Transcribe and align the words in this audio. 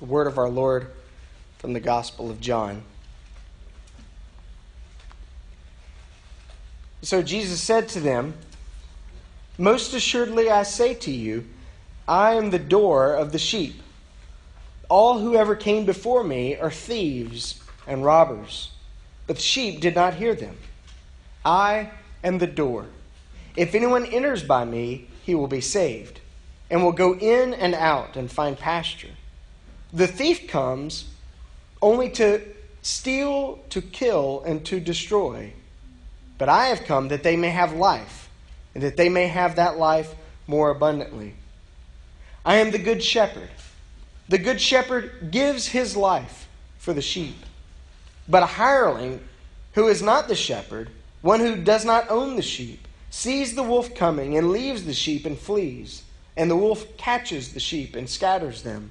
The 0.00 0.06
word 0.06 0.26
of 0.26 0.38
our 0.38 0.48
Lord 0.48 0.90
from 1.58 1.74
the 1.74 1.80
Gospel 1.80 2.30
of 2.30 2.40
John. 2.40 2.82
So 7.02 7.22
Jesus 7.22 7.60
said 7.60 7.86
to 7.90 8.00
them, 8.00 8.32
Most 9.58 9.92
assuredly 9.92 10.50
I 10.50 10.62
say 10.62 10.94
to 10.94 11.10
you, 11.10 11.46
I 12.08 12.32
am 12.32 12.48
the 12.48 12.58
door 12.58 13.12
of 13.12 13.32
the 13.32 13.38
sheep. 13.38 13.82
All 14.88 15.18
who 15.18 15.36
ever 15.36 15.54
came 15.54 15.84
before 15.84 16.24
me 16.24 16.56
are 16.56 16.70
thieves 16.70 17.62
and 17.86 18.02
robbers, 18.02 18.70
but 19.26 19.36
the 19.36 19.42
sheep 19.42 19.80
did 19.80 19.94
not 19.94 20.14
hear 20.14 20.34
them. 20.34 20.56
I 21.44 21.90
am 22.24 22.38
the 22.38 22.46
door. 22.46 22.86
If 23.54 23.74
anyone 23.74 24.06
enters 24.06 24.42
by 24.42 24.64
me, 24.64 25.08
he 25.22 25.34
will 25.34 25.46
be 25.46 25.60
saved, 25.60 26.20
and 26.70 26.82
will 26.82 26.92
go 26.92 27.14
in 27.16 27.52
and 27.52 27.74
out 27.74 28.16
and 28.16 28.32
find 28.32 28.58
pasture. 28.58 29.10
The 29.92 30.06
thief 30.06 30.48
comes 30.48 31.06
only 31.82 32.10
to 32.10 32.42
steal, 32.82 33.60
to 33.70 33.82
kill, 33.82 34.42
and 34.46 34.64
to 34.66 34.80
destroy. 34.80 35.52
But 36.38 36.48
I 36.48 36.66
have 36.66 36.84
come 36.84 37.08
that 37.08 37.22
they 37.22 37.36
may 37.36 37.50
have 37.50 37.72
life, 37.72 38.28
and 38.74 38.82
that 38.82 38.96
they 38.96 39.08
may 39.08 39.26
have 39.26 39.56
that 39.56 39.78
life 39.78 40.14
more 40.46 40.70
abundantly. 40.70 41.34
I 42.44 42.56
am 42.56 42.70
the 42.70 42.78
good 42.78 43.02
shepherd. 43.02 43.50
The 44.28 44.38
good 44.38 44.60
shepherd 44.60 45.30
gives 45.30 45.66
his 45.66 45.96
life 45.96 46.48
for 46.78 46.92
the 46.94 47.02
sheep. 47.02 47.36
But 48.28 48.42
a 48.42 48.46
hireling 48.46 49.20
who 49.74 49.88
is 49.88 50.02
not 50.02 50.28
the 50.28 50.36
shepherd, 50.36 50.90
one 51.20 51.40
who 51.40 51.56
does 51.56 51.84
not 51.84 52.10
own 52.10 52.36
the 52.36 52.42
sheep, 52.42 52.86
sees 53.10 53.54
the 53.54 53.62
wolf 53.62 53.94
coming 53.94 54.38
and 54.38 54.50
leaves 54.50 54.84
the 54.84 54.94
sheep 54.94 55.26
and 55.26 55.38
flees. 55.38 56.04
And 56.36 56.50
the 56.50 56.56
wolf 56.56 56.96
catches 56.96 57.52
the 57.52 57.60
sheep 57.60 57.96
and 57.96 58.08
scatters 58.08 58.62
them. 58.62 58.90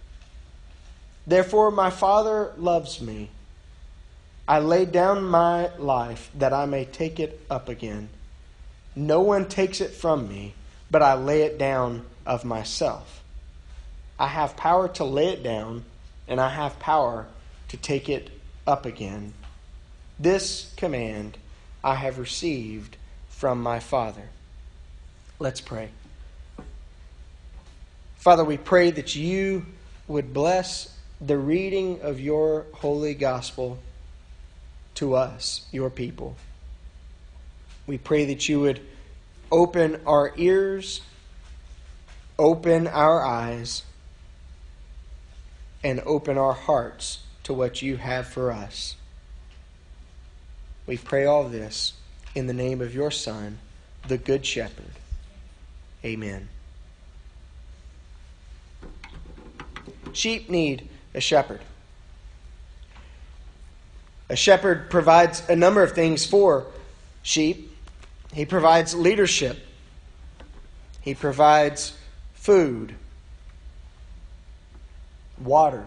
Therefore, 1.25 1.71
my 1.71 1.89
Father 1.89 2.51
loves 2.57 3.01
me. 3.01 3.29
I 4.47 4.59
lay 4.59 4.85
down 4.85 5.23
my 5.23 5.75
life 5.77 6.29
that 6.35 6.53
I 6.53 6.65
may 6.65 6.85
take 6.85 7.19
it 7.19 7.39
up 7.49 7.69
again. 7.69 8.09
No 8.95 9.21
one 9.21 9.47
takes 9.47 9.79
it 9.81 9.91
from 9.91 10.27
me, 10.27 10.53
but 10.89 11.01
I 11.01 11.13
lay 11.13 11.43
it 11.43 11.57
down 11.57 12.05
of 12.25 12.43
myself. 12.43 13.23
I 14.19 14.27
have 14.27 14.57
power 14.57 14.87
to 14.89 15.03
lay 15.03 15.29
it 15.29 15.43
down, 15.43 15.85
and 16.27 16.41
I 16.41 16.49
have 16.49 16.79
power 16.79 17.27
to 17.69 17.77
take 17.77 18.09
it 18.09 18.29
up 18.67 18.85
again. 18.85 19.33
This 20.19 20.73
command 20.75 21.37
I 21.83 21.95
have 21.95 22.19
received 22.19 22.97
from 23.29 23.61
my 23.61 23.79
Father. 23.79 24.29
Let's 25.39 25.61
pray. 25.61 25.89
Father, 28.17 28.43
we 28.43 28.57
pray 28.57 28.91
that 28.91 29.15
you 29.15 29.65
would 30.07 30.33
bless 30.33 30.95
the 31.21 31.37
reading 31.37 32.01
of 32.01 32.19
your 32.19 32.65
holy 32.73 33.13
gospel 33.13 33.77
to 34.95 35.15
us, 35.15 35.67
your 35.71 35.91
people. 35.91 36.35
We 37.85 37.99
pray 37.99 38.25
that 38.25 38.49
you 38.49 38.59
would 38.61 38.81
open 39.51 40.01
our 40.07 40.33
ears, 40.35 41.01
open 42.39 42.87
our 42.87 43.23
eyes, 43.23 43.83
and 45.83 46.01
open 46.05 46.37
our 46.37 46.53
hearts 46.53 47.19
to 47.43 47.53
what 47.53 47.81
you 47.81 47.97
have 47.97 48.27
for 48.27 48.51
us. 48.51 48.95
We 50.87 50.97
pray 50.97 51.25
all 51.25 51.43
this 51.43 51.93
in 52.33 52.47
the 52.47 52.53
name 52.53 52.81
of 52.81 52.95
your 52.95 53.11
Son, 53.11 53.59
the 54.07 54.17
Good 54.17 54.45
Shepherd. 54.45 54.85
Amen. 56.03 56.49
Sheep 60.13 60.49
need 60.49 60.89
a 61.13 61.21
shepherd. 61.21 61.61
A 64.29 64.35
shepherd 64.35 64.89
provides 64.89 65.47
a 65.49 65.55
number 65.55 65.83
of 65.83 65.91
things 65.91 66.25
for 66.25 66.67
sheep. 67.21 67.75
He 68.33 68.45
provides 68.45 68.95
leadership, 68.95 69.59
he 71.01 71.13
provides 71.13 71.97
food, 72.33 72.95
water. 75.37 75.85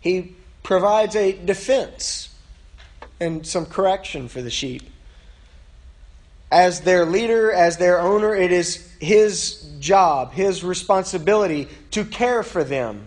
He 0.00 0.36
provides 0.62 1.16
a 1.16 1.32
defense 1.32 2.34
and 3.20 3.46
some 3.46 3.66
correction 3.66 4.28
for 4.28 4.40
the 4.40 4.50
sheep. 4.50 4.88
As 6.50 6.80
their 6.80 7.04
leader, 7.04 7.52
as 7.52 7.76
their 7.76 8.00
owner, 8.00 8.34
it 8.34 8.52
is 8.52 8.90
his 9.00 9.70
job, 9.78 10.32
his 10.32 10.64
responsibility 10.64 11.68
to 11.90 12.04
care 12.04 12.42
for 12.42 12.64
them. 12.64 13.06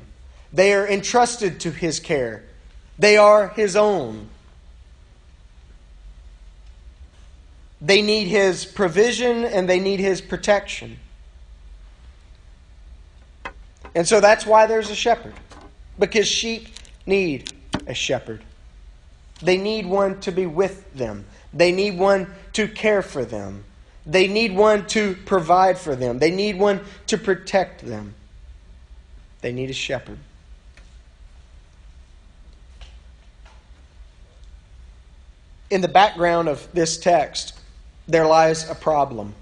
They 0.54 0.74
are 0.74 0.88
entrusted 0.88 1.60
to 1.62 1.72
his 1.72 2.00
care, 2.00 2.44
they 3.00 3.18
are 3.18 3.50
his 3.50 3.76
own. 3.76 4.30
They 7.84 8.04
need 8.04 8.28
his 8.28 8.64
provision 8.64 9.44
and 9.44 9.68
they 9.68 9.80
need 9.80 10.00
his 10.00 10.22
protection. 10.22 11.00
And 13.96 14.08
so 14.08 14.22
that's 14.22 14.46
why 14.46 14.68
there's 14.68 14.92
a 14.92 14.96
shepherd, 14.96 15.34
because 15.98 16.28
sheep 16.28 16.68
need 17.08 17.52
a 17.88 17.96
shepherd. 17.96 18.44
They 19.42 19.58
need 19.58 19.88
one 19.88 20.20
to 20.22 20.32
be 20.32 20.46
with 20.46 20.94
them, 20.94 21.26
they 21.54 21.72
need 21.72 21.98
one 21.98 22.34
to 22.54 22.68
care 22.68 23.02
for 23.02 23.26
them, 23.26 23.64
they 24.06 24.28
need 24.28 24.56
one 24.56 24.86
to 24.88 25.16
provide 25.26 25.78
for 25.78 25.96
them, 25.96 26.20
they 26.20 26.32
need 26.32 26.58
one 26.58 26.82
to 27.08 27.18
protect 27.18 27.86
them. 27.86 28.16
They 29.42 29.52
need 29.52 29.70
a 29.70 29.74
shepherd. 29.74 30.20
In 35.70 35.82
the 35.82 35.88
background 35.88 36.48
of 36.48 36.68
this 36.74 36.98
text, 36.98 37.58
there 38.08 38.28
lies 38.28 38.70
a 38.70 38.76
problem. 38.76 39.34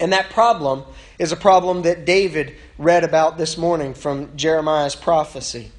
And 0.00 0.12
that 0.12 0.30
problem 0.30 0.82
is 1.18 1.30
a 1.30 1.36
problem 1.36 1.82
that 1.82 2.06
David 2.06 2.56
read 2.78 3.04
about 3.04 3.36
this 3.36 3.58
morning 3.58 3.92
from 3.92 4.34
Jeremiah's 4.36 4.96
prophecy. 4.96 5.70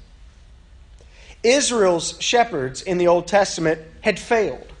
Israel's 1.42 2.14
shepherds 2.20 2.82
in 2.82 2.98
the 2.98 3.08
Old 3.08 3.26
Testament 3.26 3.80
had 4.00 4.18
failed. 4.20 4.71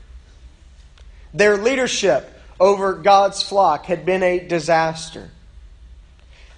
Their 1.34 1.56
leadership 1.56 2.28
over 2.60 2.94
God's 2.94 3.42
flock 3.42 3.86
had 3.86 4.04
been 4.06 4.22
a 4.22 4.38
disaster. 4.38 5.30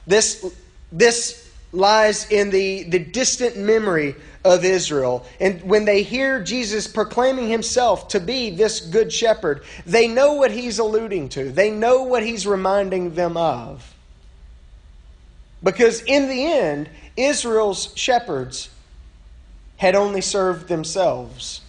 This, 0.06 0.54
this 0.92 1.50
lies 1.72 2.30
in 2.30 2.50
the, 2.50 2.84
the 2.84 2.98
distant 2.98 3.56
memory 3.56 4.14
of 4.44 4.64
Israel. 4.64 5.24
And 5.40 5.62
when 5.62 5.86
they 5.86 6.02
hear 6.02 6.42
Jesus 6.42 6.86
proclaiming 6.86 7.48
himself 7.48 8.08
to 8.08 8.20
be 8.20 8.50
this 8.50 8.80
good 8.80 9.12
shepherd, 9.12 9.62
they 9.86 10.06
know 10.06 10.34
what 10.34 10.50
he's 10.50 10.78
alluding 10.78 11.30
to, 11.30 11.50
they 11.50 11.70
know 11.70 12.02
what 12.02 12.22
he's 12.22 12.46
reminding 12.46 13.14
them 13.14 13.36
of. 13.36 13.94
Because 15.62 16.02
in 16.02 16.28
the 16.28 16.44
end, 16.44 16.90
Israel's 17.16 17.92
shepherds 17.96 18.68
had 19.76 19.94
only 19.94 20.20
served 20.20 20.68
themselves. 20.68 21.62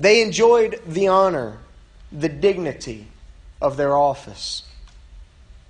They 0.00 0.22
enjoyed 0.22 0.80
the 0.86 1.08
honor, 1.08 1.58
the 2.10 2.30
dignity 2.30 3.06
of 3.60 3.76
their 3.76 3.94
office. 3.94 4.62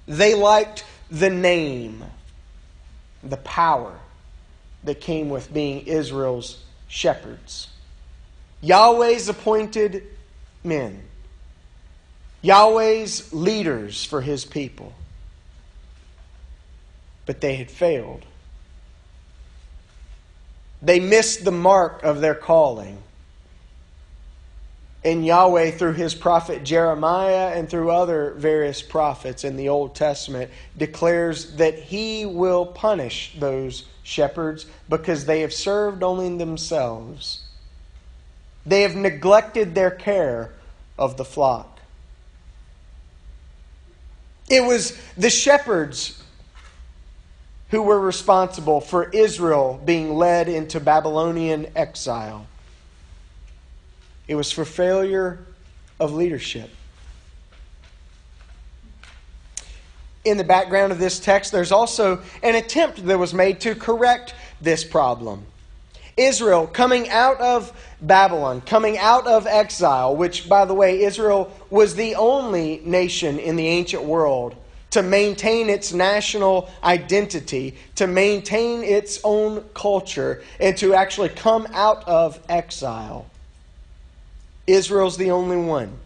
They 0.07 0.37
liked 0.37 0.85
the 1.11 1.31
name, 1.31 2.05
the 3.25 3.39
power 3.39 3.99
that 4.85 5.01
came 5.01 5.31
with 5.31 5.53
being 5.53 5.85
Israel's 5.85 6.63
shepherds. 6.87 7.71
Yahweh's 8.61 9.29
appointed 9.29 10.05
men, 10.63 11.03
Yahweh's 12.41 13.33
leaders 13.33 14.05
for 14.05 14.21
his 14.21 14.45
people. 14.45 14.93
But 17.27 17.41
they 17.41 17.57
had 17.57 17.71
failed. 17.71 18.25
They 20.81 21.01
missed 21.01 21.45
the 21.45 21.51
mark 21.51 22.05
of 22.05 22.21
their 22.21 22.37
calling. 22.37 23.03
And 25.03 25.25
Yahweh, 25.25 25.71
through 25.73 25.95
his 25.95 26.15
prophet 26.15 26.63
Jeremiah 26.63 27.53
and 27.55 27.71
through 27.71 27.91
other 27.91 28.35
various 28.37 28.83
prophets 28.83 29.45
in 29.45 29.57
the 29.57 29.71
Old 29.71 29.95
Testament, 29.95 30.51
declares 30.77 31.57
that 31.57 31.75
he 31.75 32.27
will 32.27 32.67
punish 32.67 33.35
those 33.39 33.87
shepherds 34.03 34.67
because 34.89 35.25
they 35.25 35.41
have 35.41 35.55
served 35.55 36.03
only 36.03 36.37
themselves. 36.37 37.41
They 38.67 38.83
have 38.83 38.95
neglected 38.95 39.75
their 39.75 39.91
care 39.91 40.53
of 40.99 41.17
the 41.17 41.25
flock. 41.25 41.81
It 44.51 44.65
was 44.65 44.99
the 45.17 45.31
shepherds 45.31 46.23
who 47.71 47.83
were 47.83 48.01
responsible 48.01 48.81
for 48.81 49.09
Israel 49.11 49.81
being 49.83 50.15
led 50.15 50.49
into 50.49 50.81
Babylonian 50.81 51.69
exile. 51.75 52.47
It 54.31 54.37
was 54.37 54.53
for 54.53 54.65
failure 54.65 55.41
of 55.99 56.15
leadership. 56.15 56.71
In 60.25 60.37
the 60.37 60.45
background 60.45 60.93
of 60.93 61.01
this 61.01 61.19
text, 61.19 61.51
there's 61.51 61.73
also 61.73 62.23
an 62.41 62.55
attempt 62.55 63.05
that 63.07 63.19
was 63.19 63.35
made 63.35 63.59
to 63.63 63.75
correct 63.75 64.37
this 64.61 64.85
problem. 64.85 65.47
Israel 66.17 66.69
coming 66.69 67.09
out 67.09 67.41
of 67.41 67.77
Babylon, 68.01 68.61
coming 68.61 68.99
out 68.99 69.27
of 69.27 69.49
exile, 69.49 70.15
which, 70.15 70.49
by 70.49 70.65
the 70.65 70.75
way, 70.75 71.03
Israel 71.03 71.53
was 71.69 71.97
the 71.97 72.15
only 72.15 72.83
nation 72.85 73.41
in 73.41 73.57
the 73.57 73.67
ancient 73.67 74.05
world 74.05 74.55
to 74.91 75.03
maintain 75.03 75.69
its 75.69 75.93
national 75.93 76.71
identity, 76.85 77.77
to 77.97 78.07
maintain 78.07 78.85
its 78.85 79.19
own 79.25 79.65
culture, 79.75 80.41
and 80.61 80.77
to 80.77 80.95
actually 80.95 81.31
come 81.31 81.67
out 81.73 82.07
of 82.07 82.39
exile. 82.49 83.27
Israel's 84.73 85.17
the 85.17 85.31
only 85.31 85.57
one. 85.57 85.99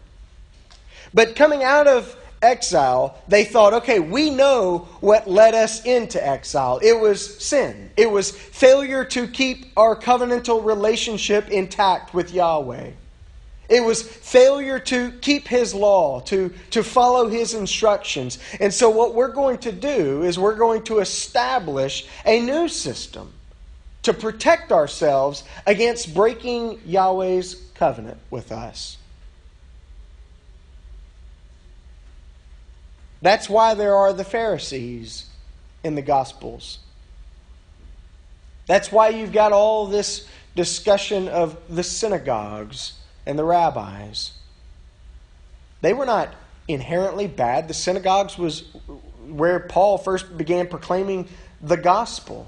But 1.13 1.35
coming 1.35 1.63
out 1.63 1.87
of 1.87 2.15
exile, 2.41 3.17
they 3.27 3.43
thought, 3.43 3.73
okay, 3.73 3.99
we 3.99 4.29
know 4.29 4.87
what 4.99 5.27
led 5.27 5.55
us 5.55 5.83
into 5.85 6.25
exile. 6.25 6.79
It 6.81 6.99
was 6.99 7.43
sin, 7.43 7.91
it 7.97 8.09
was 8.09 8.31
failure 8.31 9.05
to 9.05 9.27
keep 9.27 9.67
our 9.77 9.95
covenantal 9.95 10.63
relationship 10.63 11.49
intact 11.49 12.13
with 12.13 12.33
Yahweh. 12.33 12.91
It 13.67 13.83
was 13.83 14.03
failure 14.03 14.77
to 14.77 15.11
keep 15.21 15.47
his 15.47 15.73
law, 15.73 16.19
to, 16.21 16.53
to 16.69 16.83
follow 16.83 17.27
his 17.27 17.55
instructions. 17.55 18.37
And 18.59 18.71
so, 18.71 18.91
what 18.91 19.15
we're 19.15 19.33
going 19.33 19.57
to 19.59 19.71
do 19.71 20.21
is 20.21 20.37
we're 20.37 20.55
going 20.55 20.83
to 20.83 20.99
establish 20.99 22.05
a 22.25 22.41
new 22.41 22.67
system 22.67 23.33
to 24.05 24.13
protect 24.13 24.71
ourselves 24.71 25.43
against 25.65 26.13
breaking 26.13 26.79
Yahweh's 26.85 27.55
covenant 27.75 28.17
with 28.29 28.51
us. 28.51 28.97
That's 33.21 33.49
why 33.49 33.73
there 33.73 33.95
are 33.95 34.13
the 34.13 34.23
Pharisees 34.23 35.25
in 35.83 35.95
the 35.95 36.03
Gospels. 36.03 36.79
That's 38.67 38.91
why 38.91 39.09
you've 39.09 39.31
got 39.31 39.51
all 39.51 39.87
this 39.87 40.27
discussion 40.55 41.27
of 41.27 41.57
the 41.67 41.83
synagogues 41.83 42.93
and 43.25 43.37
the 43.37 43.43
rabbis. 43.43 44.33
They 45.81 45.93
were 45.93 46.05
not 46.05 46.33
inherently 46.67 47.25
bad. 47.27 47.67
The 47.67 47.73
synagogues 47.73 48.37
was 48.37 48.61
where 49.27 49.59
Paul 49.59 49.97
first 49.97 50.37
began 50.37 50.67
proclaiming 50.67 51.27
the 51.61 51.77
gospel. 51.77 52.47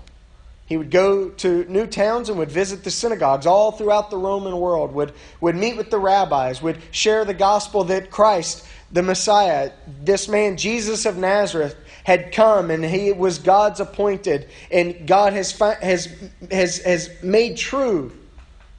He 0.68 0.76
would 0.76 0.92
go 0.92 1.30
to 1.30 1.64
new 1.70 1.88
towns 1.88 2.28
and 2.28 2.38
would 2.38 2.52
visit 2.52 2.84
the 2.84 2.92
synagogues 2.92 3.46
all 3.46 3.72
throughout 3.72 4.10
the 4.10 4.18
Roman 4.18 4.60
world, 4.60 4.94
would, 4.94 5.14
would 5.40 5.56
meet 5.56 5.78
with 5.78 5.90
the 5.90 5.98
rabbis, 5.98 6.62
would 6.62 6.80
share 6.92 7.24
the 7.24 7.34
gospel 7.34 7.86
that 7.86 8.12
Christ, 8.12 8.68
the 8.92 9.02
Messiah, 9.02 9.72
this 10.04 10.28
man, 10.28 10.58
Jesus 10.58 11.06
of 11.06 11.18
Nazareth, 11.18 11.78
had 12.04 12.34
come 12.34 12.70
and 12.70 12.84
he 12.84 13.14
was 13.14 13.40
God's 13.40 13.80
appointed, 13.80 14.50
and 14.70 15.08
God 15.08 15.32
has, 15.32 15.54
has, 15.58 16.14
has, 16.52 16.80
has 16.80 17.10
made 17.24 17.56
true 17.56 18.12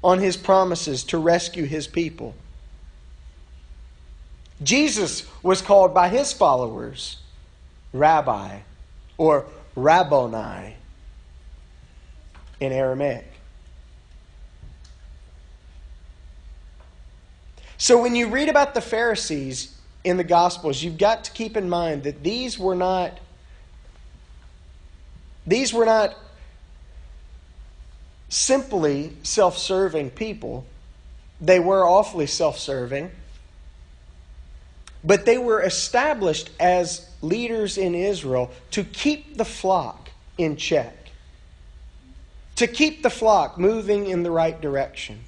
on 0.05 0.19
his 0.19 0.37
promises 0.37 1.05
to 1.05 1.17
rescue 1.17 1.65
his 1.65 1.87
people. 1.87 2.35
Jesus 4.63 5.27
was 5.43 5.63
called 5.63 5.95
by 5.95 6.11
his 6.11 6.35
followers 6.35 7.17
Rabbi 7.95 8.59
or 9.17 9.47
Rabboni 9.75 10.75
in 12.61 12.73
Aramaic. 12.73 13.25
So 17.77 18.03
when 18.03 18.17
you 18.17 18.29
read 18.29 18.49
about 18.49 18.75
the 18.75 18.81
Pharisees 18.81 19.77
in 20.03 20.17
the 20.17 20.25
Gospels, 20.25 20.83
you've 20.83 20.99
got 20.99 21.25
to 21.25 21.31
keep 21.31 21.57
in 21.57 21.69
mind 21.69 22.03
that 22.03 22.23
these 22.23 22.59
were 22.59 22.75
not 22.75 23.19
these 25.47 25.73
were 25.73 25.87
not 25.87 26.15
simply 28.29 29.17
self-serving 29.23 30.11
people. 30.11 30.67
They 31.41 31.59
were 31.59 31.87
awfully 31.87 32.27
self-serving. 32.27 33.11
But 35.03 35.25
they 35.25 35.39
were 35.39 35.63
established 35.63 36.51
as 36.61 37.09
leaders 37.23 37.79
in 37.79 37.95
Israel 37.95 38.51
to 38.73 38.85
keep 38.85 39.39
the 39.39 39.45
flock 39.47 40.11
in 40.37 40.57
check 40.57 40.98
to 42.59 42.67
keep 42.67 43.05
the 43.05 43.11
flock 43.11 43.57
moving 43.57 44.07
in 44.07 44.25
the 44.25 44.31
right 44.33 44.61
direction. 44.61 45.21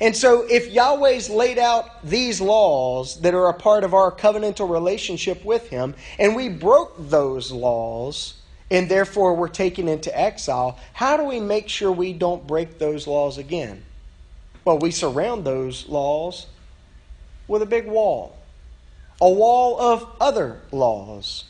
And 0.00 0.16
so, 0.16 0.42
if 0.42 0.72
Yahweh's 0.72 1.30
laid 1.30 1.58
out 1.58 2.04
these 2.04 2.40
laws 2.40 3.20
that 3.20 3.34
are 3.34 3.48
a 3.48 3.54
part 3.54 3.84
of 3.84 3.94
our 3.94 4.10
covenantal 4.10 4.68
relationship 4.68 5.44
with 5.44 5.68
Him, 5.68 5.94
and 6.18 6.34
we 6.34 6.48
broke 6.48 6.94
those 6.98 7.52
laws, 7.52 8.34
and 8.68 8.88
therefore 8.88 9.34
we're 9.34 9.48
taken 9.48 9.86
into 9.86 10.16
exile, 10.18 10.76
how 10.92 11.16
do 11.16 11.24
we 11.24 11.38
make 11.38 11.68
sure 11.68 11.92
we 11.92 12.12
don't 12.12 12.44
break 12.44 12.78
those 12.78 13.06
laws 13.06 13.38
again? 13.38 13.84
Well, 14.64 14.78
we 14.78 14.90
surround 14.90 15.44
those 15.44 15.88
laws 15.88 16.46
with 17.46 17.62
a 17.62 17.66
big 17.66 17.86
wall, 17.86 18.36
a 19.20 19.30
wall 19.30 19.80
of 19.80 20.04
other 20.20 20.60
laws. 20.72 21.44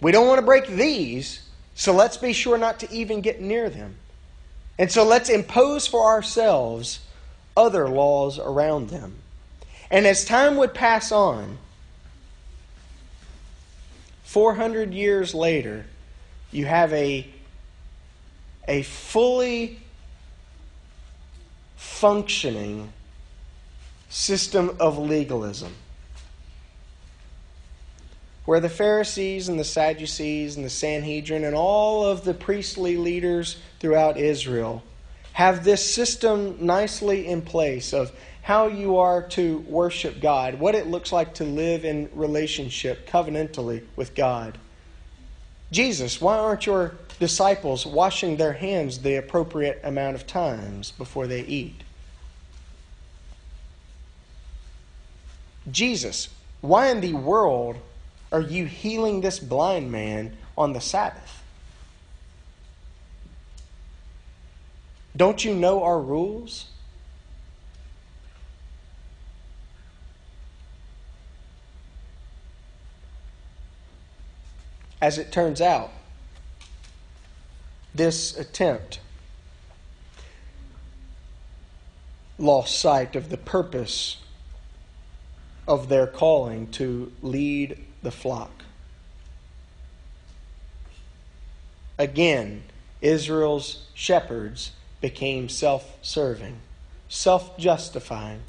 We 0.00 0.12
don't 0.12 0.26
want 0.26 0.38
to 0.38 0.46
break 0.46 0.66
these, 0.66 1.42
so 1.74 1.92
let's 1.92 2.16
be 2.16 2.32
sure 2.32 2.56
not 2.56 2.80
to 2.80 2.90
even 2.92 3.20
get 3.20 3.40
near 3.40 3.68
them. 3.68 3.96
And 4.78 4.90
so 4.90 5.04
let's 5.04 5.28
impose 5.28 5.86
for 5.86 6.06
ourselves 6.06 7.00
other 7.56 7.88
laws 7.88 8.38
around 8.38 8.88
them. 8.88 9.16
And 9.90 10.06
as 10.06 10.24
time 10.24 10.56
would 10.56 10.72
pass 10.72 11.12
on, 11.12 11.58
400 14.24 14.94
years 14.94 15.34
later, 15.34 15.84
you 16.50 16.64
have 16.64 16.92
a, 16.92 17.26
a 18.66 18.82
fully 18.82 19.80
functioning 21.76 22.92
system 24.08 24.76
of 24.80 24.98
legalism 24.98 25.74
where 28.50 28.58
the 28.58 28.68
Pharisees 28.68 29.48
and 29.48 29.60
the 29.60 29.64
Sadducees 29.64 30.56
and 30.56 30.64
the 30.64 30.70
Sanhedrin 30.70 31.44
and 31.44 31.54
all 31.54 32.04
of 32.04 32.24
the 32.24 32.34
priestly 32.34 32.96
leaders 32.96 33.56
throughout 33.78 34.16
Israel 34.16 34.82
have 35.34 35.62
this 35.62 35.94
system 35.94 36.56
nicely 36.58 37.28
in 37.28 37.42
place 37.42 37.92
of 37.92 38.10
how 38.42 38.66
you 38.66 38.96
are 38.96 39.22
to 39.22 39.58
worship 39.68 40.20
God, 40.20 40.58
what 40.58 40.74
it 40.74 40.88
looks 40.88 41.12
like 41.12 41.34
to 41.34 41.44
live 41.44 41.84
in 41.84 42.10
relationship 42.12 43.08
covenantally 43.08 43.84
with 43.94 44.16
God. 44.16 44.58
Jesus, 45.70 46.20
why 46.20 46.36
aren't 46.36 46.66
your 46.66 46.96
disciples 47.20 47.86
washing 47.86 48.36
their 48.36 48.54
hands 48.54 48.98
the 48.98 49.14
appropriate 49.14 49.80
amount 49.84 50.16
of 50.16 50.26
times 50.26 50.90
before 50.90 51.28
they 51.28 51.42
eat? 51.42 51.84
Jesus, 55.70 56.30
why 56.60 56.88
in 56.88 57.00
the 57.00 57.12
world 57.12 57.76
are 58.32 58.40
you 58.40 58.66
healing 58.66 59.20
this 59.20 59.38
blind 59.38 59.90
man 59.90 60.36
on 60.56 60.72
the 60.72 60.80
Sabbath? 60.80 61.42
Don't 65.16 65.44
you 65.44 65.54
know 65.54 65.82
our 65.82 66.00
rules? 66.00 66.66
As 75.02 75.18
it 75.18 75.32
turns 75.32 75.60
out, 75.60 75.90
this 77.94 78.36
attempt 78.36 79.00
lost 82.38 82.78
sight 82.78 83.16
of 83.16 83.28
the 83.28 83.36
purpose 83.36 84.18
of 85.70 85.88
their 85.88 86.08
calling 86.08 86.66
to 86.66 87.12
lead 87.22 87.78
the 88.02 88.10
flock. 88.10 88.50
Again, 91.96 92.64
Israel's 93.00 93.86
shepherds 93.94 94.72
became 95.00 95.48
self 95.48 95.96
serving, 96.02 96.56
self 97.08 97.56
justifying, 97.56 98.40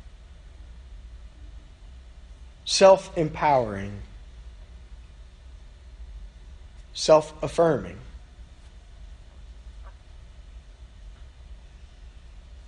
self 2.65 3.15
empowering, 3.15 4.01
self 6.91 7.35
affirming. 7.43 7.99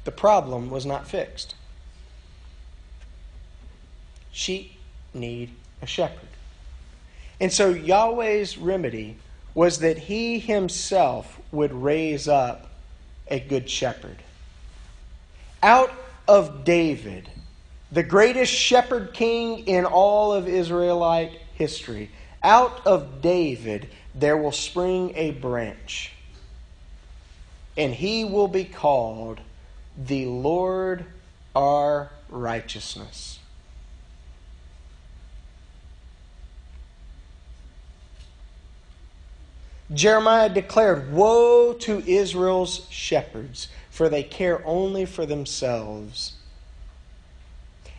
The 0.03 0.12
problem 0.12 0.69
was 0.69 0.86
not 0.86 1.07
fixed. 1.07 1.55
Sheep 4.33 4.73
need 5.13 5.51
a 5.81 5.85
shepherd. 5.85 6.27
And 7.39 7.53
so 7.53 7.73
Yahweh's 7.73 8.57
remedy 8.57 9.17
was 9.53 9.79
that 9.79 9.97
he 9.97 10.39
himself 10.39 11.39
would 11.51 11.71
raise 11.71 12.27
up 12.27 12.71
a 13.27 13.39
good 13.39 13.69
shepherd. 13.69 14.17
Out 15.61 15.93
of 16.27 16.65
David, 16.65 17.29
the 17.91 18.03
greatest 18.03 18.51
shepherd 18.51 19.13
king 19.13 19.67
in 19.67 19.85
all 19.85 20.33
of 20.33 20.47
Israelite 20.47 21.39
history, 21.53 22.09
out 22.41 22.85
of 22.85 23.21
David 23.21 23.87
there 24.15 24.35
will 24.35 24.51
spring 24.51 25.13
a 25.15 25.31
branch, 25.31 26.11
and 27.77 27.93
he 27.93 28.25
will 28.25 28.47
be 28.47 28.65
called 28.65 29.39
the 29.97 30.25
Lord 30.25 31.05
our 31.55 32.09
righteousness. 32.29 33.39
Jeremiah 39.91 40.49
declared, 40.49 41.11
Woe 41.11 41.73
to 41.73 41.99
Israel's 42.07 42.87
shepherds, 42.89 43.67
for 43.89 44.09
they 44.09 44.23
care 44.23 44.65
only 44.65 45.05
for 45.05 45.25
themselves. 45.25 46.33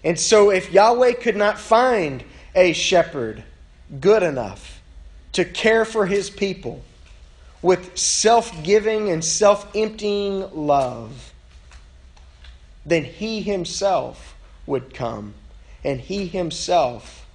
And 0.03 0.19
so, 0.19 0.51
if 0.51 0.73
Yahweh 0.73 1.13
could 1.15 1.37
not 1.37 1.59
find 1.59 2.25
a 2.55 2.73
shepherd 2.73 3.43
good 4.01 4.23
enough 4.23 4.83
to 5.33 5.45
care 5.45 5.85
for 5.85 6.07
his 6.07 6.31
people 6.31 6.83
with 7.63 7.97
self 7.97 8.63
giving 8.63 9.11
and 9.11 9.25
self 9.25 9.75
emptying 9.75 10.49
love, 10.55 11.33
then 12.85 13.05
he 13.05 13.41
himself 13.41 14.37
would 14.67 14.95
come 14.95 15.35
and 15.83 16.01
he 16.01 16.27
himself 16.27 17.27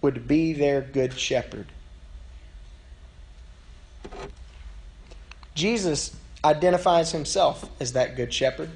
would 0.00 0.26
be 0.26 0.52
their 0.52 0.80
good 0.80 1.18
shepherd. 1.18 1.66
Jesus 5.54 6.16
identifies 6.44 7.12
himself 7.12 7.68
as 7.80 7.92
that 7.92 8.16
good 8.16 8.32
shepherd. 8.32 8.70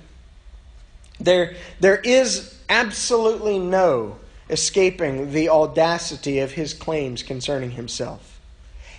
There, 1.18 1.54
there 1.80 1.96
is 1.96 2.58
absolutely 2.68 3.58
no 3.58 4.16
escaping 4.48 5.32
the 5.32 5.48
audacity 5.48 6.38
of 6.40 6.52
his 6.52 6.74
claims 6.74 7.22
concerning 7.22 7.72
himself. 7.72 8.40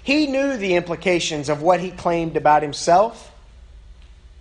He 0.03 0.27
knew 0.27 0.57
the 0.57 0.75
implications 0.75 1.49
of 1.49 1.61
what 1.61 1.79
he 1.79 1.91
claimed 1.91 2.37
about 2.37 2.61
himself. 2.63 3.31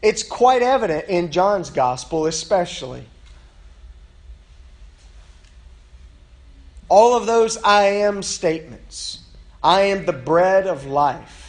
It's 0.03 0.23
quite 0.23 0.63
evident 0.63 1.09
in 1.09 1.31
John's 1.31 1.71
gospel, 1.71 2.27
especially. 2.27 3.05
All 6.89 7.17
of 7.17 7.27
those 7.27 7.57
I 7.63 7.85
am 7.85 8.23
statements 8.23 9.21
I 9.63 9.83
am 9.83 10.07
the 10.07 10.13
bread 10.13 10.69
of 10.69 10.87
life. 10.87 11.46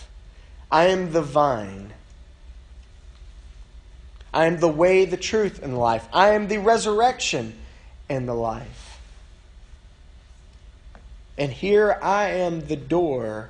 I 0.71 0.87
am 0.87 1.11
the 1.11 1.21
vine. 1.21 1.93
I 4.33 4.45
am 4.45 4.59
the 4.59 4.67
way, 4.67 5.05
the 5.05 5.17
truth, 5.17 5.63
and 5.63 5.73
the 5.73 5.77
life. 5.77 6.07
I 6.11 6.29
am 6.29 6.47
the 6.47 6.57
resurrection 6.57 7.57
and 8.09 8.27
the 8.27 8.33
life. 8.33 8.99
And 11.37 11.51
here 11.51 11.97
I 12.01 12.29
am 12.29 12.61
the 12.67 12.75
door, 12.75 13.49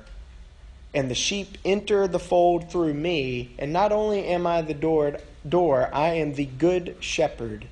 and 0.94 1.10
the 1.10 1.14
sheep 1.14 1.58
enter 1.64 2.06
the 2.06 2.18
fold 2.18 2.70
through 2.70 2.94
me. 2.94 3.54
And 3.58 3.72
not 3.72 3.92
only 3.92 4.24
am 4.26 4.46
I 4.46 4.62
the 4.62 4.74
door, 4.74 5.18
door 5.46 5.90
I 5.92 6.14
am 6.14 6.34
the 6.34 6.46
good 6.46 6.96
shepherd. 7.00 7.66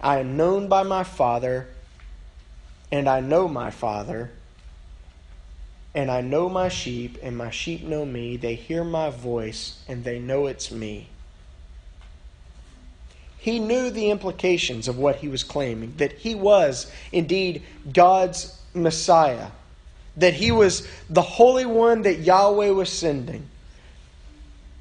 I 0.00 0.18
am 0.18 0.36
known 0.36 0.68
by 0.68 0.82
my 0.82 1.04
Father, 1.04 1.68
and 2.90 3.08
I 3.08 3.20
know 3.20 3.46
my 3.46 3.70
Father 3.70 4.30
and 5.94 6.10
I 6.10 6.20
know 6.20 6.48
my 6.48 6.68
sheep, 6.68 7.18
and 7.22 7.36
my 7.36 7.50
sheep 7.50 7.82
know 7.82 8.04
me. 8.04 8.36
They 8.36 8.54
hear 8.54 8.84
my 8.84 9.10
voice, 9.10 9.82
and 9.88 10.04
they 10.04 10.18
know 10.18 10.46
it's 10.46 10.70
me. 10.70 11.08
He 13.38 13.58
knew 13.58 13.90
the 13.90 14.10
implications 14.10 14.88
of 14.88 14.98
what 14.98 15.16
he 15.16 15.28
was 15.28 15.44
claiming 15.44 15.94
that 15.96 16.12
he 16.12 16.34
was 16.34 16.90
indeed 17.12 17.62
God's 17.92 18.60
Messiah, 18.74 19.48
that 20.16 20.34
he 20.34 20.50
was 20.50 20.86
the 21.08 21.22
Holy 21.22 21.64
One 21.64 22.02
that 22.02 22.18
Yahweh 22.18 22.70
was 22.70 22.90
sending, 22.90 23.48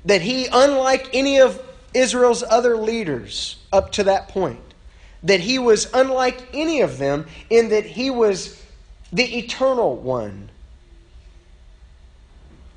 that 0.04 0.22
he, 0.22 0.48
unlike 0.52 1.10
any 1.14 1.40
of 1.40 1.62
Israel's 1.94 2.44
other 2.44 2.76
leaders 2.76 3.58
up 3.72 3.92
to 3.94 4.04
that 4.04 4.28
point, 4.28 4.60
that 5.24 5.40
he 5.40 5.60
was 5.60 5.90
unlike 5.94 6.48
any 6.54 6.82
of 6.82 6.98
them 6.98 7.28
in 7.50 7.70
that 7.70 7.86
he 7.86 8.10
was 8.10 8.62
the 9.14 9.38
eternal 9.38 9.96
one 9.96 10.50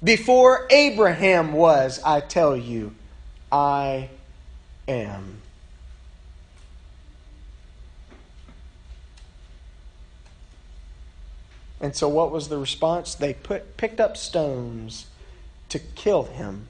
before 0.03 0.67
Abraham 0.71 1.53
was, 1.53 2.01
I 2.05 2.21
tell 2.21 2.57
you, 2.57 2.95
I 3.53 4.09
am. 4.89 5.41
And 11.81 11.97
so, 11.97 12.09
what 12.09 12.31
was 12.31 12.49
the 12.49 12.59
response? 12.59 13.15
They 13.15 13.35
put, 13.35 13.77
picked 13.77 14.01
up 14.01 14.17
stones 14.17 15.07
to 15.71 15.79
kill 15.79 16.25
him. 16.25 16.67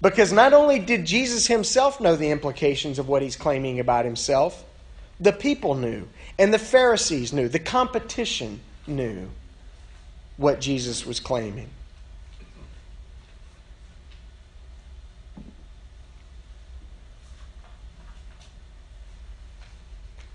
Because 0.00 0.32
not 0.32 0.52
only 0.52 0.78
did 0.78 1.04
Jesus 1.04 1.46
himself 1.46 2.00
know 2.00 2.16
the 2.16 2.30
implications 2.30 2.98
of 2.98 3.08
what 3.08 3.22
he's 3.22 3.36
claiming 3.36 3.80
about 3.80 4.04
himself, 4.04 4.64
the 5.18 5.32
people 5.32 5.74
knew, 5.74 6.08
and 6.38 6.52
the 6.52 6.58
Pharisees 6.58 7.32
knew, 7.32 7.48
the 7.48 7.58
competition 7.58 8.60
knew 8.86 9.28
what 10.36 10.60
Jesus 10.60 11.06
was 11.06 11.20
claiming. 11.20 11.68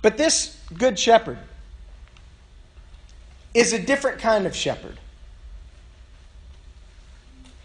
But 0.01 0.17
this 0.17 0.57
good 0.77 0.97
shepherd 0.97 1.37
is 3.53 3.73
a 3.73 3.79
different 3.79 4.19
kind 4.19 4.45
of 4.45 4.55
shepherd. 4.55 4.97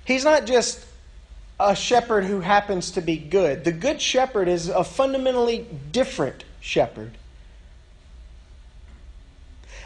He's 0.04 0.24
not 0.24 0.46
just 0.46 0.84
a 1.58 1.74
shepherd 1.74 2.24
who 2.24 2.40
happens 2.40 2.90
to 2.92 3.00
be 3.00 3.16
good. 3.16 3.64
The 3.64 3.72
good 3.72 4.00
shepherd 4.00 4.48
is 4.48 4.68
a 4.68 4.84
fundamentally 4.84 5.66
different 5.90 6.44
shepherd. 6.60 7.12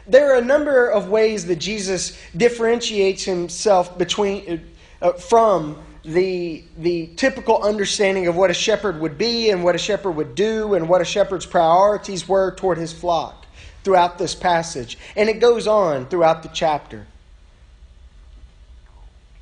There 0.07 0.33
are 0.33 0.39
a 0.39 0.45
number 0.45 0.89
of 0.89 1.09
ways 1.09 1.47
that 1.47 1.57
Jesus 1.57 2.19
differentiates 2.37 3.25
himself 3.25 3.97
between 3.97 4.69
uh, 5.01 5.13
from 5.13 5.79
the, 6.03 6.65
the 6.79 7.09
typical 7.17 7.63
understanding 7.63 8.27
of 8.27 8.37
what 8.37 8.51
a 8.51 8.55
shepherd 8.55 9.01
would 9.01 9.19
be 9.19 9.51
and 9.51 9.63
what 9.63 9.75
a 9.75 9.79
shepherd 9.79 10.13
would 10.13 10.35
do 10.35 10.75
and 10.75 10.89
what 10.89 11.01
a 11.01 11.05
shepherd's 11.05 11.47
priorities 11.47 12.27
were 12.29 12.55
toward 12.55 12.79
his 12.79 12.93
flock 12.93 13.47
throughout 13.85 14.19
this 14.19 14.35
passage. 14.35 14.99
And 15.17 15.29
it 15.29 15.41
goes 15.41 15.67
on 15.67 16.07
throughout 16.07 16.43
the 16.43 16.49
chapter. 16.49 17.07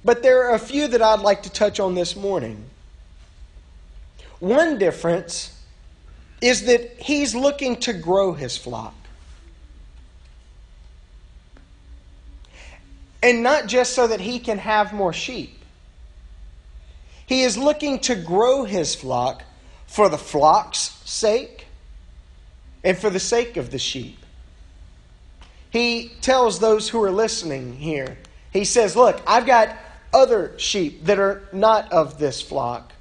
But 0.05 0.23
there 0.23 0.49
are 0.49 0.55
a 0.55 0.59
few 0.59 0.89
that 0.89 1.03
I'd 1.03 1.21
like 1.21 1.43
to 1.45 1.51
touch 1.51 1.81
on 1.81 1.95
this 1.95 2.17
morning. 2.17 2.65
One 4.41 4.79
difference 4.79 5.61
is 6.41 6.67
that 6.67 7.01
he's 7.01 7.35
looking 7.35 7.77
to 7.81 7.93
grow 7.93 8.33
his 8.33 8.57
flock. 8.57 8.95
And 13.23 13.43
not 13.43 13.67
just 13.67 13.95
so 13.95 14.07
that 14.07 14.21
he 14.21 14.39
can 14.39 14.59
have 14.59 14.93
more 14.93 15.13
sheep. 15.13 15.58
He 17.29 17.43
is 17.43 17.59
looking 17.59 17.99
to 18.01 18.15
grow 18.15 18.65
his 18.65 18.95
flock 18.95 19.45
for 19.87 20.09
the 20.09 20.17
flock's 20.17 20.99
sake 21.05 21.67
and 22.83 22.97
for 22.97 23.11
the 23.11 23.21
sake 23.21 23.59
of 23.59 23.71
the 23.71 23.79
sheep. 23.79 24.19
He 25.69 26.13
tells 26.23 26.59
those 26.59 26.89
who 26.89 27.03
are 27.05 27.11
listening 27.11 27.75
here, 27.75 28.17
he 28.51 28.65
says, 28.65 28.97
Look, 28.97 29.21
I've 29.27 29.45
got 29.45 29.77
other 30.15 30.59
sheep 30.59 31.05
that 31.05 31.19
are 31.19 31.47
not 31.53 31.93
of 31.93 32.19
this 32.19 32.41
flock. 32.41 32.93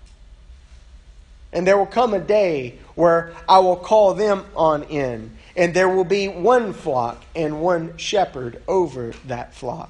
And 1.53 1.65
there 1.65 1.77
will 1.77 1.85
come 1.85 2.13
a 2.13 2.19
day 2.19 2.79
where 2.95 3.33
I 3.47 3.59
will 3.59 3.77
call 3.77 4.13
them 4.13 4.43
on 4.57 4.83
in, 4.83 5.37
and 5.55 5.73
there 5.73 5.87
will 5.87 6.03
be 6.03 6.27
one 6.27 6.73
flock 6.73 7.23
and 7.33 7.61
one 7.61 7.95
shepherd 7.95 8.61
over 8.67 9.13
that 9.27 9.55
flock. 9.55 9.89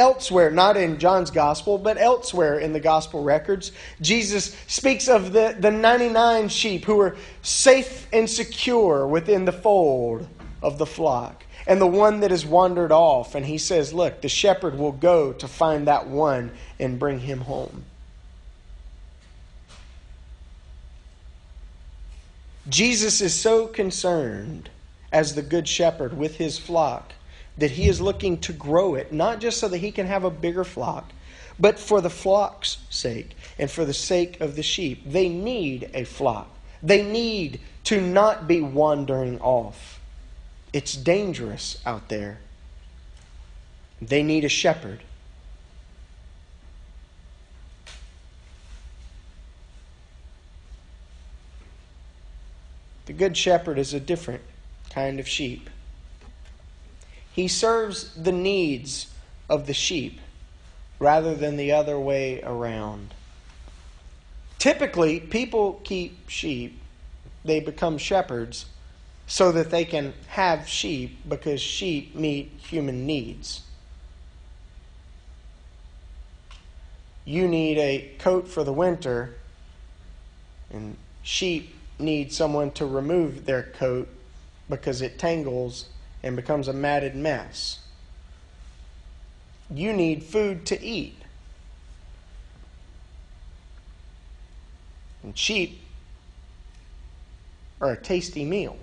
Elsewhere, 0.00 0.50
not 0.50 0.76
in 0.76 0.98
John's 0.98 1.30
gospel, 1.30 1.78
but 1.78 1.98
elsewhere 1.98 2.58
in 2.58 2.72
the 2.72 2.80
gospel 2.80 3.22
records, 3.22 3.70
Jesus 4.00 4.56
speaks 4.66 5.08
of 5.08 5.32
the, 5.32 5.54
the 5.58 5.70
99 5.70 6.48
sheep 6.48 6.86
who 6.86 6.98
are 7.00 7.16
safe 7.42 8.08
and 8.12 8.28
secure 8.28 9.06
within 9.06 9.44
the 9.44 9.52
fold 9.52 10.26
of 10.62 10.78
the 10.78 10.86
flock, 10.86 11.44
and 11.66 11.80
the 11.80 11.86
one 11.86 12.20
that 12.20 12.30
has 12.30 12.44
wandered 12.44 12.90
off. 12.90 13.34
And 13.34 13.44
he 13.44 13.58
says, 13.58 13.92
Look, 13.92 14.22
the 14.22 14.28
shepherd 14.28 14.78
will 14.78 14.92
go 14.92 15.32
to 15.34 15.46
find 15.46 15.86
that 15.86 16.08
one 16.08 16.50
and 16.78 16.98
bring 16.98 17.20
him 17.20 17.42
home. 17.42 17.84
Jesus 22.68 23.20
is 23.20 23.34
so 23.34 23.66
concerned 23.66 24.70
as 25.12 25.34
the 25.34 25.42
good 25.42 25.68
shepherd 25.68 26.16
with 26.16 26.36
his 26.36 26.58
flock 26.58 27.12
that 27.60 27.72
he 27.72 27.88
is 27.88 28.00
looking 28.00 28.38
to 28.38 28.52
grow 28.52 28.94
it, 28.94 29.12
not 29.12 29.38
just 29.38 29.58
so 29.58 29.68
that 29.68 29.78
he 29.78 29.92
can 29.92 30.06
have 30.06 30.24
a 30.24 30.30
bigger 30.30 30.64
flock, 30.64 31.12
but 31.58 31.78
for 31.78 32.00
the 32.00 32.10
flock's 32.10 32.78
sake 32.88 33.36
and 33.58 33.70
for 33.70 33.84
the 33.84 33.94
sake 33.94 34.40
of 34.40 34.56
the 34.56 34.62
sheep. 34.62 35.02
They 35.06 35.28
need 35.28 35.90
a 35.92 36.04
flock. 36.04 36.48
They 36.82 37.02
need 37.02 37.60
to 37.84 38.00
not 38.00 38.48
be 38.48 38.62
wandering 38.62 39.38
off. 39.40 40.00
It's 40.72 40.94
dangerous 40.94 41.80
out 41.84 42.08
there. 42.08 42.38
They 44.00 44.22
need 44.22 44.44
a 44.44 44.48
shepherd. 44.48 45.00
The 53.04 53.12
Good 53.12 53.36
Shepherd 53.36 53.76
is 53.78 53.92
a 53.92 54.00
different 54.00 54.42
kind 54.88 55.18
of 55.20 55.28
sheep. 55.28 55.68
He 57.32 57.48
serves 57.48 58.12
the 58.14 58.32
needs 58.32 59.06
of 59.48 59.66
the 59.66 59.74
sheep 59.74 60.20
rather 60.98 61.34
than 61.34 61.56
the 61.56 61.72
other 61.72 61.98
way 61.98 62.42
around. 62.42 63.14
Typically, 64.58 65.20
people 65.20 65.80
keep 65.84 66.28
sheep, 66.28 66.80
they 67.44 67.60
become 67.60 67.96
shepherds 67.96 68.66
so 69.26 69.52
that 69.52 69.70
they 69.70 69.84
can 69.84 70.12
have 70.28 70.68
sheep 70.68 71.16
because 71.28 71.60
sheep 71.60 72.14
meet 72.14 72.52
human 72.58 73.06
needs. 73.06 73.62
You 77.24 77.46
need 77.46 77.78
a 77.78 78.10
coat 78.18 78.48
for 78.48 78.64
the 78.64 78.72
winter, 78.72 79.36
and 80.70 80.96
sheep 81.22 81.74
need 81.98 82.32
someone 82.32 82.72
to 82.72 82.86
remove 82.86 83.46
their 83.46 83.62
coat 83.62 84.08
because 84.68 85.00
it 85.00 85.18
tangles 85.18 85.86
and 86.22 86.36
becomes 86.36 86.68
a 86.68 86.72
matted 86.72 87.14
mess. 87.14 87.80
You 89.70 89.92
need 89.92 90.22
food 90.22 90.66
to 90.66 90.82
eat. 90.82 91.16
And 95.22 95.36
sheep 95.36 95.80
are 97.80 97.92
a 97.92 97.96
tasty 97.96 98.44
meal. 98.44 98.76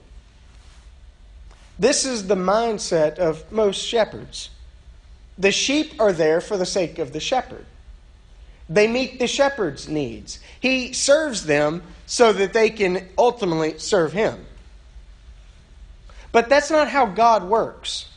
This 1.80 2.06
is 2.06 2.28
the 2.28 2.36
mindset 2.36 3.18
of 3.20 3.52
most 3.52 3.78
shepherds. 3.78 4.50
The 5.38 5.52
sheep 5.52 5.94
are 6.00 6.14
there 6.14 6.42
for 6.42 6.58
the 6.58 6.66
sake 6.66 6.98
of 6.98 7.14
the 7.14 7.20
shepherd. 7.20 7.66
They 8.70 8.88
meet 8.88 9.20
the 9.20 9.28
shepherd's 9.28 9.88
needs. 9.88 10.40
He 10.60 10.92
serves 10.94 11.46
them 11.46 11.84
so 12.06 12.34
that 12.34 12.54
they 12.54 12.70
can 12.70 13.08
ultimately 13.18 13.78
serve 13.78 14.14
him. 14.14 14.46
But 16.32 16.50
that's 16.50 16.70
not 16.70 16.90
how 16.90 17.06
God 17.06 17.44
works. 17.44 18.08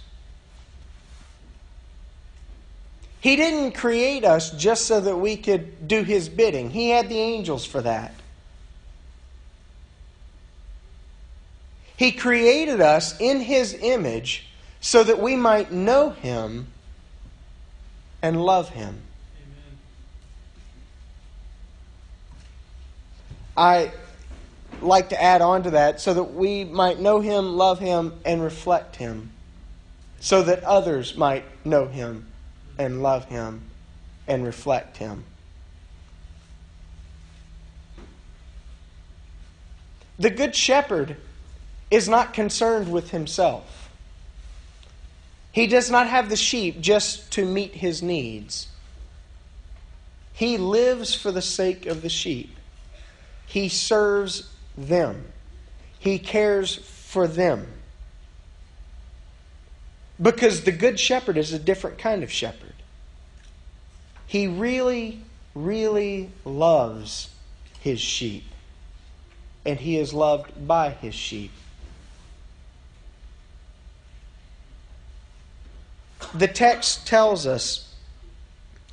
He 3.21 3.37
didn't 3.37 3.73
create 3.73 4.25
us 4.25 4.51
just 4.51 4.87
so 4.87 5.01
that 5.01 5.17
we 5.17 5.37
could 5.37 5.87
do 5.87 6.03
his 6.03 6.29
bidding. 6.29 6.71
He 6.71 6.91
had 6.91 7.09
the 7.09 7.19
angels 7.19 7.67
for 7.67 7.83
that. 7.83 8.15
He 11.97 12.13
created 12.13 12.81
us 12.81 13.21
in 13.21 13.41
his 13.41 13.75
image 13.75 14.47
so 14.81 15.05
that 15.05 15.21
we 15.21 15.37
might 15.37 15.71
know 15.71 16.11
him 16.11 16.69
and 18.23 18.43
love 18.43 18.71
him. 18.71 19.03
I 23.55 23.93
like 24.83 25.11
to 25.11 25.23
add 25.23 25.41
on 25.43 25.63
to 25.65 25.71
that 25.71 26.01
so 26.01 26.15
that 26.15 26.35
we 26.35 26.65
might 26.65 27.01
know 27.01 27.21
him, 27.21 27.57
love 27.57 27.79
him, 27.79 28.15
and 28.25 28.43
reflect 28.43 28.97
him. 28.97 29.31
So 30.21 30.43
that 30.43 30.63
others 30.65 31.17
might 31.17 31.45
know 31.65 31.87
him 31.87 32.27
and 32.79 33.03
love 33.03 33.27
him 33.27 33.63
and 34.27 34.45
reflect 34.45 34.99
him. 34.99 35.25
The 40.19 40.31
Good 40.31 40.55
Shepherd 40.55 41.17
is 41.91 42.09
not 42.09 42.35
concerned 42.35 42.93
with 42.93 43.11
himself. 43.11 43.91
He 45.53 45.67
does 45.67 45.91
not 45.91 46.07
have 46.07 46.29
the 46.29 46.37
sheep 46.37 46.81
just 46.81 47.33
to 47.33 47.45
meet 47.45 47.75
his 47.75 48.03
needs. 48.03 48.69
He 50.35 50.59
lives 50.59 51.15
for 51.15 51.33
the 51.33 51.43
sake 51.43 51.87
of 51.87 52.03
the 52.03 52.09
sheep. 52.09 52.55
He 53.47 53.69
serves 53.69 54.50
them, 54.77 55.27
He 55.99 56.19
cares 56.19 56.77
for 56.77 57.27
them. 57.27 57.67
Because 60.21 60.65
the 60.65 60.73
Good 60.73 61.01
Shepherd 61.01 61.39
is 61.39 61.53
a 61.53 61.59
different 61.59 61.99
kind 61.99 62.23
of 62.23 62.31
shepherd. 62.31 62.75
He 64.27 64.47
really, 64.47 65.23
really 65.55 66.31
loves 66.45 67.31
his 67.81 68.01
sheep. 68.01 68.45
And 69.65 69.81
he 69.81 69.99
is 69.99 70.15
loved 70.15 70.67
by 70.67 70.91
his 70.91 71.15
sheep. 71.15 71.51
The 76.35 76.49
text 76.49 77.07
tells 77.07 77.47
us, 77.47 77.95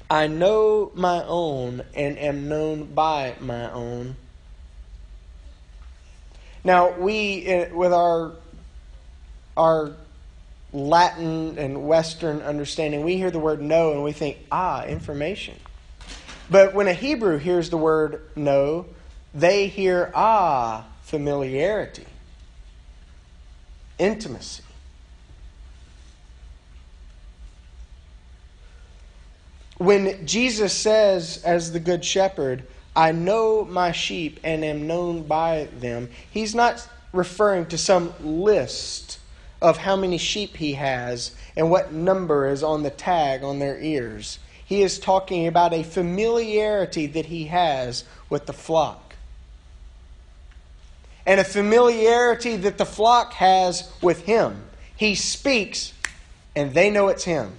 I 0.10 0.28
know 0.28 0.92
my 0.96 1.24
own 1.26 1.84
and 1.94 2.18
am 2.18 2.48
known 2.48 2.86
by 2.86 3.36
my 3.40 3.72
own 3.72 4.16
now, 6.68 6.92
we, 6.92 7.50
uh, 7.50 7.74
with 7.74 7.94
our, 7.94 8.34
our 9.56 9.94
Latin 10.74 11.58
and 11.58 11.88
Western 11.88 12.42
understanding, 12.42 13.06
we 13.06 13.16
hear 13.16 13.32
the 13.32 13.40
word 13.40 13.62
know 13.62 13.94
and 13.94 14.04
we 14.04 14.12
think, 14.12 14.40
ah, 14.52 14.84
information. 14.84 15.56
But 16.50 16.74
when 16.74 16.90
a 16.90 16.94
Hebrew 16.94 17.38
hears 17.38 17.70
the 17.70 17.78
word 17.78 18.22
know, 18.36 18.86
they 19.34 19.68
hear, 19.68 20.12
ah, 20.14 20.86
familiarity, 21.04 22.06
intimacy. 23.98 24.64
When 29.78 30.28
Jesus 30.28 30.74
says, 30.74 31.42
as 31.46 31.72
the 31.72 31.80
Good 31.80 32.04
Shepherd, 32.04 32.68
I 32.98 33.12
know 33.12 33.64
my 33.64 33.92
sheep 33.92 34.40
and 34.44 34.66
am 34.66 34.88
known 34.88 35.22
by 35.22 35.68
them. 35.80 36.10
He's 36.32 36.56
not 36.56 36.90
referring 37.14 37.68
to 37.68 37.78
some 37.78 38.12
list 38.20 39.20
of 39.62 39.78
how 39.78 39.96
many 39.96 40.18
sheep 40.18 40.58
he 40.58 40.74
has 40.74 41.36
and 41.56 41.70
what 41.70 41.94
number 41.94 42.48
is 42.48 42.64
on 42.64 42.82
the 42.82 42.90
tag 42.90 43.44
on 43.44 43.60
their 43.60 43.80
ears. 43.80 44.40
He 44.66 44.82
is 44.82 44.98
talking 44.98 45.46
about 45.46 45.76
a 45.76 45.84
familiarity 45.84 47.06
that 47.06 47.28
he 47.28 47.46
has 47.46 48.04
with 48.32 48.48
the 48.48 48.54
flock. 48.54 49.14
And 51.24 51.40
a 51.40 51.44
familiarity 51.44 52.56
that 52.58 52.80
the 52.80 52.86
flock 52.86 53.34
has 53.34 53.92
with 54.02 54.26
him. 54.26 54.64
He 54.96 55.14
speaks, 55.14 55.94
and 56.56 56.74
they 56.74 56.90
know 56.90 57.10
it's 57.10 57.26
him. 57.26 57.54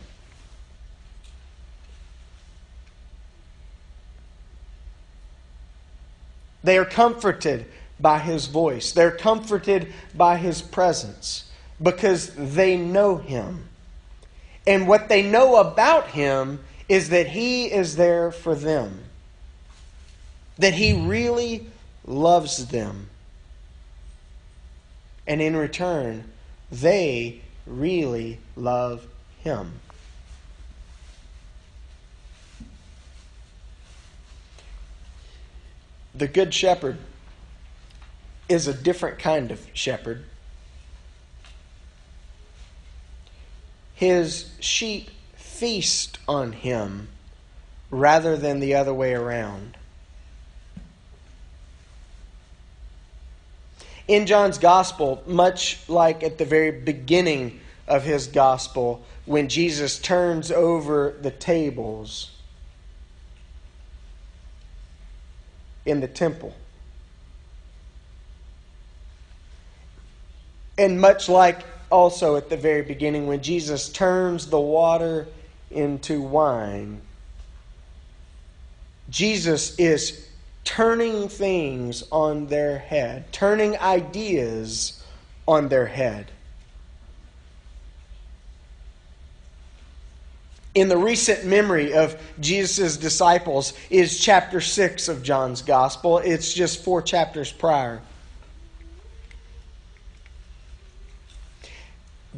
They 6.68 6.76
are 6.76 6.84
comforted 6.84 7.64
by 7.98 8.18
his 8.18 8.44
voice, 8.44 8.92
they're 8.92 9.10
comforted 9.10 9.90
by 10.14 10.36
his 10.36 10.60
presence 10.60 11.50
because 11.82 12.34
they 12.34 12.76
know 12.76 13.16
him. 13.16 13.70
And 14.66 14.86
what 14.86 15.08
they 15.08 15.22
know 15.22 15.56
about 15.56 16.08
him 16.08 16.60
is 16.86 17.08
that 17.08 17.28
he 17.28 17.72
is 17.72 17.96
there 17.96 18.30
for 18.30 18.54
them, 18.54 19.04
that 20.58 20.74
he 20.74 20.92
really 21.06 21.68
loves 22.04 22.66
them. 22.66 23.08
And 25.26 25.40
in 25.40 25.56
return, 25.56 26.24
they 26.70 27.40
really 27.66 28.40
love 28.56 29.06
him. 29.38 29.72
The 36.18 36.26
Good 36.26 36.52
Shepherd 36.52 36.98
is 38.48 38.66
a 38.66 38.74
different 38.74 39.20
kind 39.20 39.52
of 39.52 39.64
shepherd. 39.72 40.24
His 43.94 44.50
sheep 44.58 45.10
feast 45.36 46.18
on 46.26 46.50
him 46.50 47.06
rather 47.88 48.36
than 48.36 48.58
the 48.58 48.74
other 48.74 48.92
way 48.92 49.14
around. 49.14 49.76
In 54.08 54.26
John's 54.26 54.58
gospel, 54.58 55.22
much 55.24 55.88
like 55.88 56.24
at 56.24 56.38
the 56.38 56.44
very 56.44 56.72
beginning 56.72 57.60
of 57.86 58.02
his 58.02 58.26
gospel, 58.26 59.04
when 59.24 59.48
Jesus 59.48 60.00
turns 60.00 60.50
over 60.50 61.14
the 61.20 61.30
tables 61.30 62.32
in 65.88 66.00
the 66.00 66.08
temple. 66.08 66.54
And 70.76 71.00
much 71.00 71.28
like 71.28 71.60
also 71.90 72.36
at 72.36 72.50
the 72.50 72.56
very 72.56 72.82
beginning 72.82 73.26
when 73.26 73.42
Jesus 73.42 73.88
turns 73.88 74.46
the 74.46 74.60
water 74.60 75.26
into 75.70 76.20
wine, 76.20 77.00
Jesus 79.10 79.76
is 79.78 80.28
turning 80.64 81.28
things 81.28 82.04
on 82.12 82.46
their 82.46 82.78
head, 82.78 83.32
turning 83.32 83.76
ideas 83.78 85.02
on 85.46 85.68
their 85.68 85.86
head. 85.86 86.30
In 90.78 90.88
the 90.88 90.96
recent 90.96 91.44
memory 91.44 91.92
of 91.92 92.16
Jesus' 92.38 92.96
disciples 92.96 93.72
is 93.90 94.20
chapter 94.20 94.60
6 94.60 95.08
of 95.08 95.24
John's 95.24 95.62
Gospel. 95.62 96.18
It's 96.18 96.54
just 96.54 96.84
four 96.84 97.02
chapters 97.02 97.50
prior. 97.50 98.00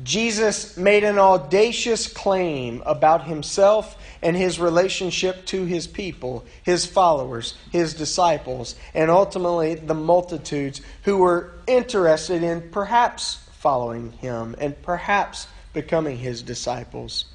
Jesus 0.02 0.78
made 0.78 1.04
an 1.04 1.18
audacious 1.18 2.06
claim 2.06 2.82
about 2.86 3.24
himself 3.24 3.98
and 4.22 4.34
his 4.34 4.58
relationship 4.58 5.44
to 5.46 5.66
his 5.66 5.86
people, 5.86 6.46
his 6.62 6.86
followers, 6.86 7.58
his 7.70 7.92
disciples, 7.92 8.74
and 8.94 9.10
ultimately 9.10 9.74
the 9.74 9.94
multitudes 9.94 10.80
who 11.02 11.18
were 11.18 11.52
interested 11.66 12.42
in 12.42 12.70
perhaps 12.70 13.34
following 13.52 14.12
him 14.12 14.54
and 14.58 14.80
perhaps 14.80 15.46
becoming 15.74 16.16
his 16.16 16.40
disciples. 16.40 17.26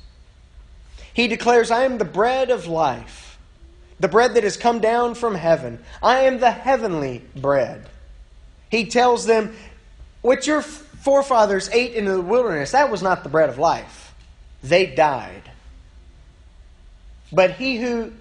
He 1.16 1.30
declares, 1.30 1.72
I 1.72 1.86
am 1.86 1.98
the 1.98 2.06
bread 2.06 2.52
of 2.52 2.68
life, 2.68 3.40
the 4.02 4.10
bread 4.10 4.34
that 4.34 4.44
has 4.44 4.58
come 4.58 4.82
down 4.82 5.16
from 5.16 5.34
heaven. 5.34 5.80
I 6.04 6.24
am 6.24 6.40
the 6.40 6.52
heavenly 6.52 7.24
bread. 7.34 7.88
He 8.70 8.88
tells 8.88 9.26
them, 9.26 9.56
What 10.22 10.46
your 10.46 10.62
forefathers 10.62 11.70
ate 11.70 11.94
in 11.94 12.04
the 12.04 12.20
wilderness, 12.20 12.72
that 12.72 12.92
was 12.92 13.02
not 13.02 13.24
the 13.24 13.30
bread 13.30 13.48
of 13.48 13.58
life. 13.58 14.14
They 14.62 14.88
died. 14.88 15.44
But 17.32 17.52
he 17.52 17.78
who 17.78 18.12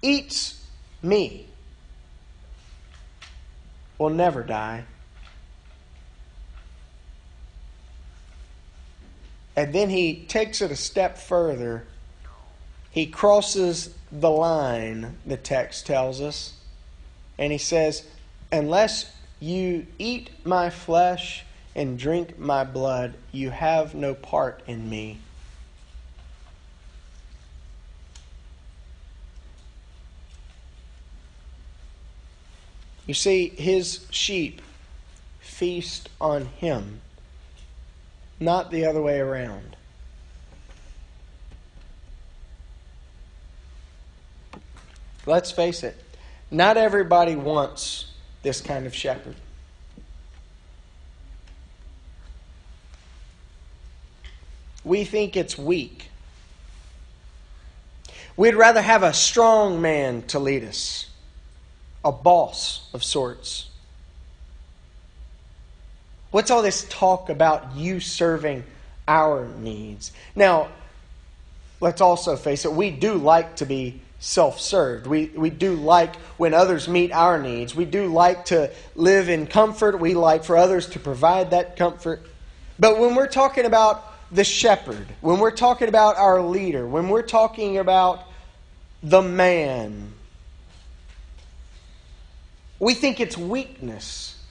eats 0.00 0.64
me 1.02 1.48
will 3.98 4.10
never 4.10 4.44
die. 4.44 4.84
And 9.56 9.72
then 9.72 9.90
he 9.90 10.24
takes 10.28 10.60
it 10.62 10.70
a 10.70 10.76
step 10.76 11.18
further 11.18 11.86
he 12.96 13.04
crosses 13.04 13.90
the 14.10 14.30
line, 14.30 15.18
the 15.26 15.36
text 15.36 15.86
tells 15.86 16.18
us, 16.18 16.54
and 17.36 17.52
he 17.52 17.58
says, 17.58 18.06
Unless 18.50 19.12
you 19.38 19.86
eat 19.98 20.30
my 20.46 20.70
flesh 20.70 21.44
and 21.74 21.98
drink 21.98 22.38
my 22.38 22.64
blood, 22.64 23.12
you 23.32 23.50
have 23.50 23.94
no 23.94 24.14
part 24.14 24.62
in 24.66 24.88
me. 24.88 25.18
You 33.06 33.12
see, 33.12 33.50
his 33.50 34.06
sheep 34.10 34.62
feast 35.40 36.08
on 36.18 36.46
him, 36.46 37.02
not 38.40 38.70
the 38.70 38.86
other 38.86 39.02
way 39.02 39.20
around. 39.20 39.75
Let's 45.26 45.50
face 45.50 45.82
it, 45.82 45.96
not 46.50 46.76
everybody 46.76 47.34
wants 47.34 48.06
this 48.42 48.60
kind 48.60 48.86
of 48.86 48.94
shepherd. 48.94 49.34
We 54.84 55.04
think 55.04 55.36
it's 55.36 55.58
weak. 55.58 56.10
We'd 58.36 58.54
rather 58.54 58.80
have 58.80 59.02
a 59.02 59.12
strong 59.12 59.80
man 59.82 60.22
to 60.28 60.38
lead 60.38 60.62
us, 60.62 61.10
a 62.04 62.12
boss 62.12 62.88
of 62.94 63.02
sorts. 63.02 63.70
What's 66.30 66.52
all 66.52 66.62
this 66.62 66.86
talk 66.88 67.30
about 67.30 67.74
you 67.74 67.98
serving 67.98 68.62
our 69.08 69.48
needs? 69.58 70.12
Now, 70.36 70.68
let's 71.80 72.00
also 72.00 72.36
face 72.36 72.64
it, 72.64 72.72
we 72.72 72.90
do 72.90 73.14
like 73.14 73.56
to 73.56 73.66
be 73.66 74.00
self 74.18 74.60
served. 74.60 75.06
We, 75.06 75.26
we 75.34 75.50
do 75.50 75.74
like 75.74 76.16
when 76.36 76.54
others 76.54 76.88
meet 76.88 77.12
our 77.12 77.40
needs. 77.40 77.74
We 77.74 77.84
do 77.84 78.06
like 78.06 78.46
to 78.46 78.72
live 78.94 79.28
in 79.28 79.46
comfort. 79.46 80.00
We 80.00 80.14
like 80.14 80.44
for 80.44 80.56
others 80.56 80.88
to 80.90 80.98
provide 80.98 81.50
that 81.50 81.76
comfort. 81.76 82.22
But 82.78 82.98
when 82.98 83.14
we're 83.14 83.28
talking 83.28 83.64
about 83.64 84.12
the 84.30 84.44
shepherd, 84.44 85.06
when 85.20 85.38
we're 85.38 85.50
talking 85.50 85.88
about 85.88 86.16
our 86.16 86.40
leader, 86.40 86.86
when 86.86 87.08
we're 87.08 87.22
talking 87.22 87.78
about 87.78 88.24
the 89.02 89.22
man, 89.22 90.12
we 92.78 92.94
think 92.94 93.20
it's 93.20 93.38
weakness 93.38 94.42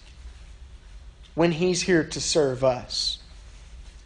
when 1.35 1.51
he's 1.51 1.81
here 1.81 2.03
to 2.03 2.21
serve 2.21 2.63
us. 2.63 3.19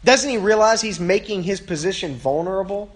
Doesn't 0.03 0.29
he 0.29 0.37
realize 0.37 0.81
he's 0.81 0.99
making 0.99 1.43
his 1.43 1.61
position 1.61 2.15
vulnerable? 2.15 2.91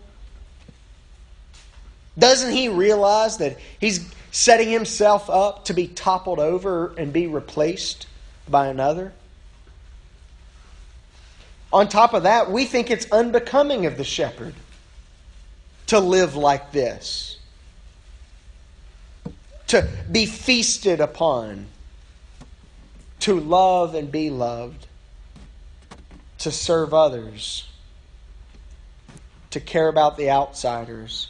Doesn't 2.18 2.52
he 2.52 2.70
realize 2.70 3.38
that 3.38 3.58
he's 3.80 4.12
setting 4.32 4.70
himself 4.70 5.30
up 5.30 5.66
to 5.66 5.74
be 5.74 5.88
toppled 5.88 6.40
over 6.40 6.94
and 6.98 7.12
be 7.12 7.28
replaced 7.28 8.08
by 8.48 8.68
another? 8.68 9.14
On 11.72 11.88
top 11.88 12.14
of 12.14 12.24
that, 12.24 12.52
we 12.52 12.66
think 12.66 12.92
it's 12.92 13.12
unbecoming 13.12 13.88
of 13.88 13.98
the 13.98 14.04
shepherd 14.04 14.54
to 15.88 16.00
live 16.00 16.36
like 16.36 16.72
this, 16.72 17.38
to 19.68 19.88
be 20.12 20.28
feasted 20.28 21.00
upon, 21.00 21.66
to 23.22 23.40
love 23.40 23.96
and 23.96 24.12
be 24.12 24.30
loved, 24.30 24.86
to 26.38 26.52
serve 26.52 26.94
others, 26.94 27.68
to 29.50 29.60
care 29.60 29.88
about 29.88 30.16
the 30.16 30.30
outsiders 30.30 31.30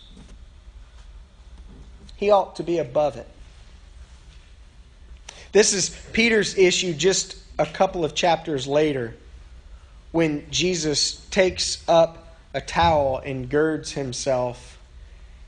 he 2.17 2.31
ought 2.31 2.55
to 2.57 2.63
be 2.63 2.77
above 2.77 3.17
it. 3.17 3.27
This 5.51 5.73
is 5.73 5.89
Peter's 6.13 6.57
issue 6.57 6.93
just 6.93 7.37
a 7.59 7.65
couple 7.65 8.03
of 8.03 8.15
chapters 8.15 8.65
later 8.65 9.15
when 10.11 10.49
Jesus 10.49 11.25
takes 11.29 11.83
up 11.87 12.35
a 12.53 12.61
towel 12.61 13.19
and 13.19 13.49
girds 13.49 13.91
himself 13.91 14.79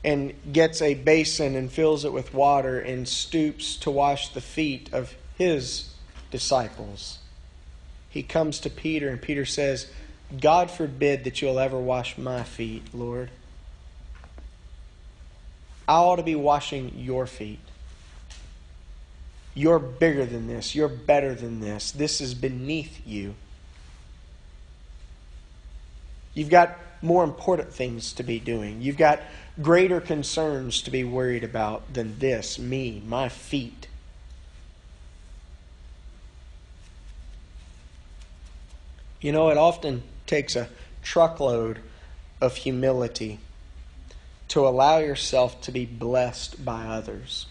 and 0.04 0.32
gets 0.52 0.80
a 0.80 0.94
basin 0.94 1.56
and 1.56 1.70
fills 1.70 2.04
it 2.04 2.12
with 2.12 2.32
water 2.32 2.78
and 2.78 3.08
stoops 3.08 3.76
to 3.76 3.90
wash 3.90 4.28
the 4.28 4.40
feet 4.40 4.88
of 4.92 5.14
his 5.36 5.92
disciples. 6.30 7.18
He 8.08 8.22
comes 8.22 8.60
to 8.60 8.70
Peter 8.70 9.08
and 9.08 9.20
Peter 9.20 9.44
says, 9.44 9.90
God 10.40 10.70
forbid 10.70 11.24
that 11.24 11.42
you'll 11.42 11.58
ever 11.58 11.78
wash 11.78 12.16
my 12.16 12.42
feet, 12.42 12.82
Lord. 12.94 13.30
I 15.88 15.94
ought 15.94 16.16
to 16.16 16.22
be 16.22 16.34
washing 16.34 16.92
your 16.96 17.26
feet. 17.26 17.60
You're 19.54 19.78
bigger 19.78 20.26
than 20.26 20.48
this. 20.48 20.74
You're 20.74 20.88
better 20.88 21.34
than 21.34 21.60
this. 21.60 21.90
This 21.90 22.20
is 22.20 22.34
beneath 22.34 23.06
you. 23.06 23.34
You've 26.34 26.50
got 26.50 26.76
more 27.00 27.24
important 27.24 27.72
things 27.72 28.12
to 28.14 28.22
be 28.22 28.38
doing. 28.38 28.82
You've 28.82 28.98
got 28.98 29.20
greater 29.62 30.00
concerns 30.00 30.82
to 30.82 30.90
be 30.90 31.04
worried 31.04 31.44
about 31.44 31.94
than 31.94 32.18
this 32.18 32.58
me, 32.58 33.02
my 33.06 33.28
feet. 33.28 33.88
You 39.20 39.32
know, 39.32 39.48
it 39.48 39.56
often 39.56 40.02
takes 40.26 40.56
a 40.56 40.68
truckload 41.02 41.80
of 42.40 42.56
humility 42.56 43.38
to 44.48 44.66
allow 44.66 44.98
yourself 44.98 45.60
to 45.62 45.72
be 45.72 45.84
blessed 45.84 46.64
by 46.64 46.86
others. 46.86 47.46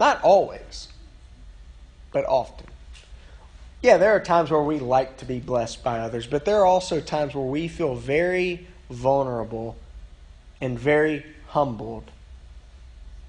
Not 0.00 0.22
always, 0.22 0.88
but 2.12 2.24
often. 2.26 2.66
Yeah, 3.82 3.96
there 3.96 4.12
are 4.12 4.20
times 4.20 4.50
where 4.50 4.62
we 4.62 4.78
like 4.78 5.18
to 5.18 5.24
be 5.24 5.38
blessed 5.38 5.84
by 5.84 6.00
others, 6.00 6.26
but 6.26 6.44
there 6.44 6.60
are 6.60 6.66
also 6.66 7.00
times 7.00 7.34
where 7.34 7.44
we 7.44 7.68
feel 7.68 7.94
very 7.94 8.66
vulnerable, 8.90 9.76
and 10.60 10.78
very 10.78 11.24
humbled 11.48 12.10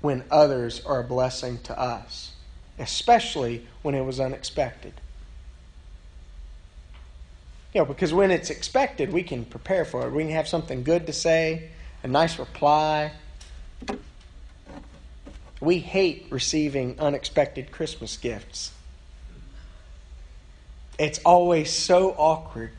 when 0.01 0.23
others 0.31 0.83
are 0.85 1.01
a 1.01 1.03
blessing 1.03 1.59
to 1.63 1.77
us, 1.77 2.31
especially 2.77 3.67
when 3.81 3.93
it 3.93 4.01
was 4.01 4.19
unexpected. 4.19 4.93
You 7.73 7.81
know, 7.81 7.85
because 7.85 8.11
when 8.13 8.31
it's 8.31 8.49
expected, 8.49 9.13
we 9.13 9.21
can 9.21 9.45
prepare 9.45 9.85
for 9.85 10.07
it. 10.07 10.11
We 10.11 10.23
can 10.23 10.31
have 10.33 10.47
something 10.47 10.83
good 10.83 11.05
to 11.07 11.13
say, 11.13 11.69
a 12.03 12.07
nice 12.07 12.39
reply. 12.39 13.11
We 15.61 15.79
hate 15.79 16.27
receiving 16.29 16.99
unexpected 16.99 17.71
Christmas 17.71 18.17
gifts. 18.17 18.71
It's 20.97 21.19
always 21.19 21.71
so 21.71 22.11
awkward. 22.11 22.71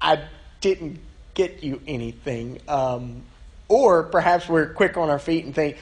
I 0.00 0.22
didn't 0.60 0.98
get 1.34 1.62
you 1.62 1.80
anything. 1.86 2.60
Um, 2.68 3.22
or 3.68 4.04
perhaps 4.04 4.48
we're 4.48 4.72
quick 4.72 4.96
on 4.96 5.10
our 5.10 5.18
feet 5.18 5.44
and 5.44 5.54
think, 5.54 5.76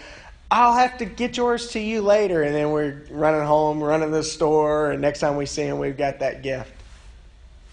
I'll 0.51 0.75
have 0.75 0.99
to 0.99 1.05
get 1.05 1.37
yours 1.37 1.69
to 1.69 1.81
you 1.81 2.03
later. 2.03 2.43
And 2.43 2.55
then 2.55 2.71
we're 2.71 3.03
running 3.11 3.47
home, 3.47 3.83
running 3.83 4.11
to 4.11 4.17
the 4.17 4.25
store, 4.25 4.91
and 4.91 5.01
next 5.01 5.21
time 5.21 5.37
we 5.37 5.47
see 5.47 5.63
him, 5.63 5.79
we've 5.79 5.97
got 5.97 6.19
that 6.19 6.43
gift. 6.43 6.73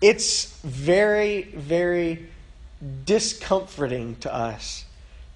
It's 0.05 0.59
very, 0.59 1.41
very 1.41 2.27
discomforting 3.05 4.17
to 4.17 4.31
us 4.31 4.85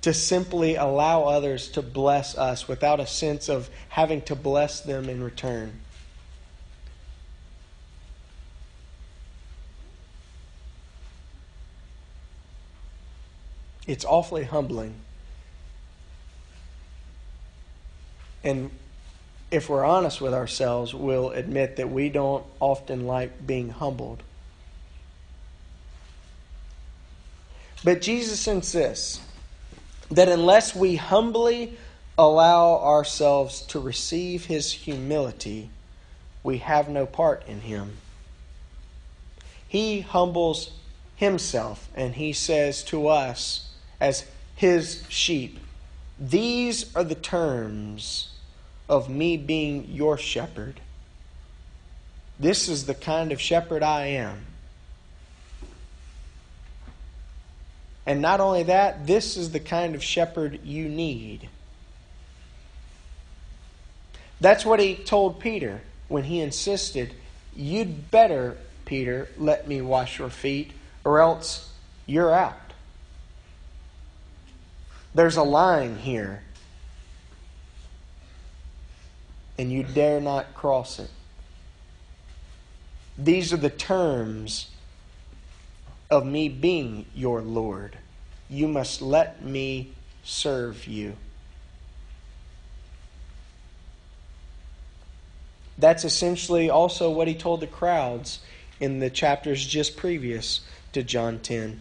to 0.04 0.14
simply 0.14 0.76
allow 0.76 1.24
others 1.24 1.70
to 1.70 1.82
bless 1.82 2.38
us 2.38 2.68
without 2.68 3.00
a 3.00 3.08
sense 3.08 3.50
of 3.50 3.68
having 3.90 4.22
to 4.22 4.36
bless 4.36 4.80
them 4.80 5.10
in 5.10 5.24
return. 5.24 5.80
It's 13.88 14.06
awfully 14.06 14.44
humbling. 14.44 14.94
And 18.44 18.70
if 19.50 19.68
we're 19.68 19.84
honest 19.84 20.22
with 20.22 20.36
ourselves, 20.36 20.94
we'll 20.94 21.32
admit 21.32 21.78
that 21.78 21.90
we 21.90 22.10
don't 22.10 22.46
often 22.60 23.08
like 23.08 23.48
being 23.48 23.70
humbled. 23.70 24.22
But 27.84 28.02
Jesus 28.02 28.48
insists 28.48 29.22
that 30.12 30.28
unless 30.28 30.76
we 30.76 30.96
humbly 30.96 31.78
allow 32.18 32.80
ourselves 32.80 33.62
to 33.68 33.80
receive 33.80 34.46
his 34.46 34.72
humility, 34.72 35.70
we 36.44 36.58
have 36.58 36.90
no 36.90 37.06
part 37.06 37.44
in 37.48 37.62
him. 37.62 37.98
He 39.68 40.02
humbles 40.02 40.72
himself 41.16 41.88
and 41.96 42.16
he 42.16 42.34
says 42.34 42.84
to 42.86 43.08
us, 43.08 43.70
as 44.02 44.26
his 44.56 45.04
sheep, 45.08 45.60
These 46.20 46.94
are 46.96 47.04
the 47.04 47.16
terms 47.16 48.30
of 48.90 49.10
me 49.10 49.38
being 49.38 49.86
your 49.90 50.18
shepherd. 50.18 50.82
This 52.40 52.68
is 52.68 52.86
the 52.86 52.96
kind 52.96 53.32
of 53.32 53.40
shepherd 53.40 53.84
I 53.84 54.08
am. 54.08 54.46
And 58.06 58.22
not 58.22 58.40
only 58.40 58.64
that, 58.64 59.06
this 59.06 59.38
is 59.38 59.52
the 59.52 59.60
kind 59.60 59.96
of 59.96 60.04
shepherd 60.04 60.60
you 60.64 60.90
need. 60.90 61.50
That's 64.42 64.66
what 64.66 64.80
he 64.80 64.96
told 64.96 65.40
Peter 65.40 65.82
when 66.08 66.24
he 66.24 66.40
insisted, 66.40 67.14
You'd 67.56 68.10
better, 68.10 68.58
Peter, 68.86 69.30
let 69.38 69.68
me 69.68 69.82
wash 69.82 70.20
your 70.20 70.30
feet, 70.30 70.72
or 71.04 71.20
else 71.20 71.72
you're 72.06 72.34
out. 72.34 72.56
There's 75.14 75.38
a 75.38 75.44
line 75.44 75.98
here, 75.98 76.44
and 79.58 79.72
you 79.72 79.84
dare 79.84 80.22
not 80.22 80.54
cross 80.54 81.00
it. 81.00 81.10
These 83.18 83.52
are 83.52 83.58
the 83.58 83.70
terms 83.70 84.70
of 86.10 86.26
me 86.26 86.50
being 86.50 87.06
your 87.14 87.42
Lord. 87.42 87.98
You 88.50 88.68
must 88.68 89.02
let 89.02 89.44
me 89.44 89.92
serve 90.24 90.88
you. 90.88 91.16
That's 95.78 96.04
essentially 96.04 96.70
also 96.70 97.10
what 97.10 97.28
he 97.28 97.36
told 97.36 97.62
the 97.62 97.68
crowds 97.68 98.40
in 98.80 99.00
the 99.00 99.10
chapters 99.10 99.66
just 99.66 99.96
previous 99.96 100.62
to 100.94 101.04
John 101.04 101.40
10. 101.40 101.80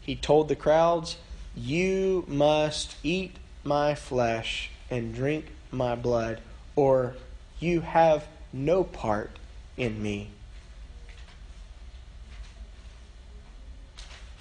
He 0.00 0.16
told 0.16 0.48
the 0.48 0.56
crowds, 0.56 1.16
You 1.54 2.24
must 2.26 2.96
eat 3.02 3.36
my 3.62 3.94
flesh 3.94 4.70
and 4.90 5.14
drink 5.14 5.46
my 5.70 5.94
blood, 5.94 6.40
or 6.74 7.14
you 7.60 7.82
have 7.82 8.26
no 8.52 8.82
part 8.82 9.30
in 9.76 10.02
me. 10.02 10.30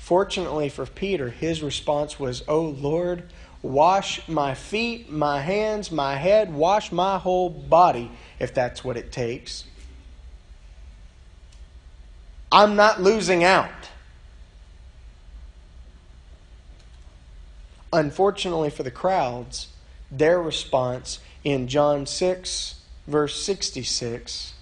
Fortunately 0.07 0.69
for 0.69 0.85
Peter, 0.85 1.27
his 1.31 1.61
response 1.61 2.17
was, 2.17 2.41
Oh 2.47 2.61
Lord, 2.61 3.23
wash 3.61 4.25
my 4.29 4.53
feet, 4.53 5.11
my 5.11 5.41
hands, 5.41 5.91
my 5.91 6.15
head, 6.15 6.53
wash 6.53 6.93
my 6.93 7.17
whole 7.17 7.49
body, 7.49 8.09
if 8.39 8.53
that's 8.53 8.85
what 8.85 8.95
it 8.95 9.11
takes. 9.11 9.65
I'm 12.53 12.77
not 12.77 13.01
losing 13.01 13.43
out. 13.43 13.89
Unfortunately 17.91 18.69
for 18.69 18.83
the 18.83 18.91
crowds, 18.91 19.67
their 20.09 20.41
response 20.41 21.19
in 21.43 21.67
John 21.67 22.05
6, 22.05 22.75
verse 23.07 23.43
66, 23.43 24.53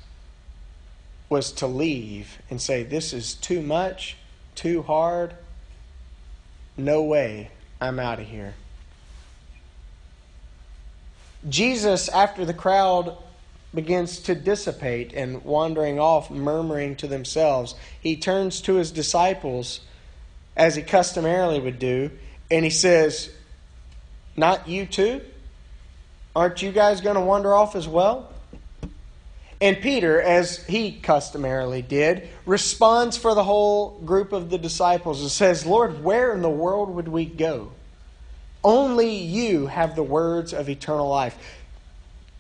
was 1.29 1.51
to 1.51 1.67
leave 1.67 2.39
and 2.49 2.59
say, 2.59 2.81
This 2.81 3.13
is 3.13 3.35
too 3.35 3.61
much 3.61 4.17
too 4.55 4.81
hard, 4.81 5.33
no 6.77 7.03
way, 7.03 7.51
I'm 7.79 7.99
out 7.99 8.19
of 8.19 8.27
here. 8.27 8.53
Jesus, 11.47 12.09
after 12.09 12.45
the 12.45 12.53
crowd 12.53 13.17
begins 13.73 14.19
to 14.21 14.35
dissipate 14.35 15.13
and 15.13 15.43
wandering 15.43 15.99
off, 15.99 16.31
murmuring 16.31 16.95
to 16.95 17.07
themselves, 17.07 17.75
he 18.01 18.15
turns 18.15 18.61
to 18.61 18.75
his 18.75 18.91
disciples, 18.91 19.81
as 20.55 20.75
he 20.75 20.81
customarily 20.81 21.59
would 21.59 21.77
do, 21.77 22.09
and 22.49 22.63
he 22.63 22.71
says, 22.71 23.29
Not 24.37 24.67
you 24.67 24.85
too? 24.85 25.21
Aren't 26.35 26.61
you 26.61 26.71
guys 26.71 27.01
going 27.01 27.15
to 27.15 27.21
wander 27.21 27.53
off 27.53 27.75
as 27.75 27.87
well? 27.87 28.31
And 29.65 29.81
Peter, 29.81 30.21
as 30.21 30.63
he 30.67 30.91
customarily 30.91 31.81
did, 31.81 32.29
responds 32.45 33.17
for 33.17 33.33
the 33.33 33.43
whole 33.43 33.97
group 34.01 34.31
of 34.31 34.51
the 34.51 34.59
disciples 34.59 35.23
and 35.23 35.31
says, 35.31 35.65
Lord, 35.65 36.03
where 36.03 36.33
in 36.33 36.43
the 36.43 36.51
world 36.51 36.91
would 36.91 37.07
we 37.07 37.25
go? 37.25 37.71
Only 38.63 39.15
you 39.15 39.65
have 39.65 39.95
the 39.95 40.03
words 40.03 40.53
of 40.53 40.69
eternal 40.69 41.09
life. 41.09 41.35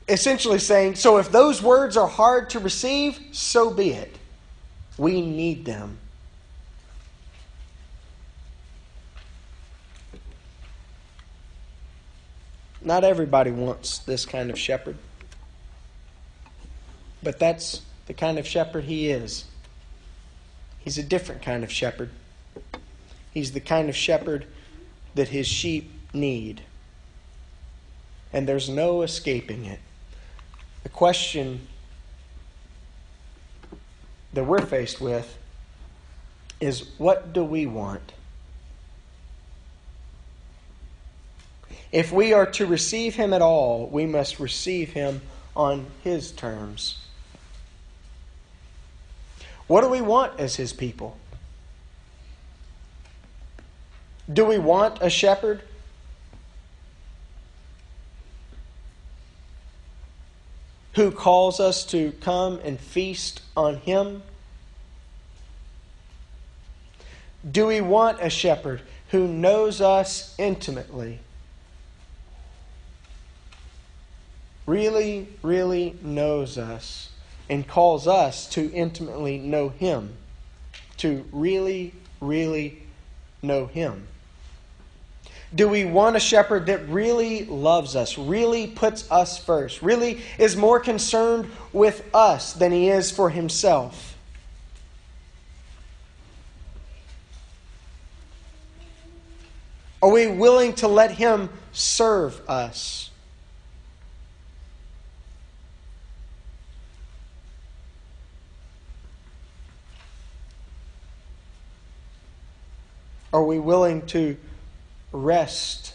Essentially 0.07 0.59
saying, 0.59 0.97
so 0.97 1.17
if 1.17 1.31
those 1.31 1.63
words 1.63 1.97
are 1.97 2.07
hard 2.07 2.51
to 2.51 2.59
receive, 2.59 3.19
so 3.31 3.73
be 3.73 3.89
it. 3.89 4.15
We 4.95 5.19
need 5.19 5.65
them. 5.65 5.97
Not 12.83 13.03
everybody 13.03 13.49
wants 13.49 13.97
this 13.97 14.27
kind 14.27 14.51
of 14.51 14.59
shepherd. 14.59 14.99
But 17.25 17.39
that's 17.39 17.81
the 18.05 18.13
kind 18.13 18.37
of 18.37 18.45
shepherd 18.45 18.83
he 18.83 19.09
is. 19.09 19.45
He's 20.77 20.99
a 20.99 21.03
different 21.03 21.41
kind 21.41 21.63
of 21.63 21.71
shepherd. 21.71 22.11
He's 23.31 23.51
the 23.51 23.59
kind 23.59 23.89
of 23.89 23.95
shepherd 23.95 24.45
that 25.15 25.29
his 25.29 25.47
sheep 25.47 25.91
need. 26.13 26.61
And 28.31 28.47
there's 28.47 28.69
no 28.69 29.01
escaping 29.01 29.65
it. 29.65 29.79
The 30.83 30.89
question 30.89 31.67
that 34.33 34.43
we're 34.43 34.61
faced 34.61 35.01
with 35.01 35.35
is 36.61 36.91
what 36.99 37.33
do 37.33 37.43
we 37.43 37.65
want? 37.65 38.13
If 41.91 42.11
we 42.11 42.33
are 42.33 42.45
to 42.51 42.67
receive 42.67 43.15
him 43.15 43.33
at 43.33 43.41
all, 43.41 43.87
we 43.87 44.05
must 44.05 44.39
receive 44.39 44.93
him 44.93 45.21
on 45.55 45.87
his 46.03 46.31
terms. 46.31 46.99
What 49.67 49.81
do 49.81 49.89
we 49.89 50.01
want 50.01 50.39
as 50.39 50.55
his 50.55 50.73
people? 50.73 51.17
Do 54.31 54.45
we 54.45 54.57
want 54.57 54.99
a 55.01 55.09
shepherd? 55.09 55.61
Who 60.93 61.11
calls 61.11 61.59
us 61.59 61.83
to 61.87 62.11
come 62.21 62.59
and 62.63 62.79
feast 62.79 63.41
on 63.57 63.77
him? 63.77 64.23
Do 67.49 67.67
we 67.67 67.81
want 67.81 68.19
a 68.21 68.29
shepherd 68.29 68.81
who 69.09 69.27
knows 69.27 69.81
us 69.81 70.33
intimately? 70.37 71.19
Really, 74.65 75.27
really 75.43 75.95
knows 76.01 76.57
us 76.57 77.09
and 77.49 77.67
calls 77.67 78.07
us 78.07 78.47
to 78.49 78.71
intimately 78.71 79.37
know 79.37 79.69
him. 79.69 80.15
To 80.97 81.25
really, 81.31 81.93
really 82.21 82.83
know 83.41 83.67
him. 83.67 84.07
Do 85.53 85.69
we 85.69 85.85
want 85.85 86.15
a 86.15 86.19
shepherd 86.19 86.65
that 86.65 86.89
really 86.89 87.45
loves 87.45 87.95
us, 87.95 88.17
really 88.17 88.67
puts 88.67 89.09
us 89.09 89.37
first, 89.37 89.81
really 89.81 90.21
is 90.37 90.57
more 90.57 90.79
concerned 90.79 91.49
with 91.71 92.03
us 92.13 92.53
than 92.53 92.71
he 92.71 92.89
is 92.89 93.11
for 93.11 93.29
himself? 93.29 94.17
Are 100.01 100.11
we 100.11 100.27
willing 100.27 100.73
to 100.73 100.87
let 100.87 101.11
him 101.11 101.49
serve 101.71 102.41
us? 102.49 103.09
Are 113.35 113.43
we 113.43 113.59
willing 113.59 114.05
to 114.07 114.37
rest 115.11 115.93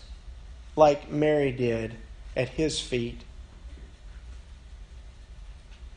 like 0.76 1.10
Mary 1.10 1.50
did 1.50 1.94
at 2.36 2.50
his 2.50 2.82
feet 2.82 3.22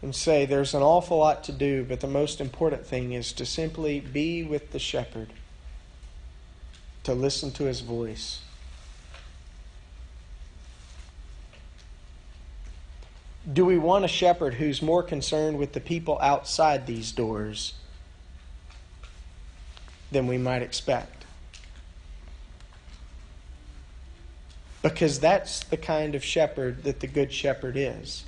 and 0.02 0.16
say, 0.16 0.46
There's 0.46 0.74
an 0.74 0.82
awful 0.82 1.18
lot 1.18 1.44
to 1.44 1.52
do, 1.52 1.84
but 1.84 2.00
the 2.00 2.08
most 2.08 2.40
important 2.40 2.86
thing 2.86 3.12
is 3.12 3.34
to 3.34 3.46
simply 3.46 4.00
be 4.00 4.42
with 4.44 4.72
the 4.72 4.80
shepherd, 4.80 5.34
to 7.04 7.14
listen 7.14 7.52
to 7.52 7.66
his 7.66 7.82
voice. 7.82 8.40
Do 13.52 13.66
we 13.66 13.78
want 13.78 14.06
a 14.06 14.08
shepherd 14.08 14.54
who's 14.54 14.82
more 14.82 15.04
concerned 15.04 15.58
with 15.58 15.74
the 15.74 15.82
people 15.82 16.18
outside 16.22 16.88
these 16.88 17.12
doors 17.12 17.74
than 20.10 20.26
we 20.28 20.38
might 20.38 20.62
expect? 20.62 21.23
Because 24.84 25.22
that's 25.22 25.64
the 25.64 25.78
kind 25.78 26.14
of 26.14 26.24
shepherd 26.24 26.84
that 26.84 27.00
the 27.00 27.08
Good 27.08 27.34
Shepherd 27.34 27.76
is. 27.76 28.26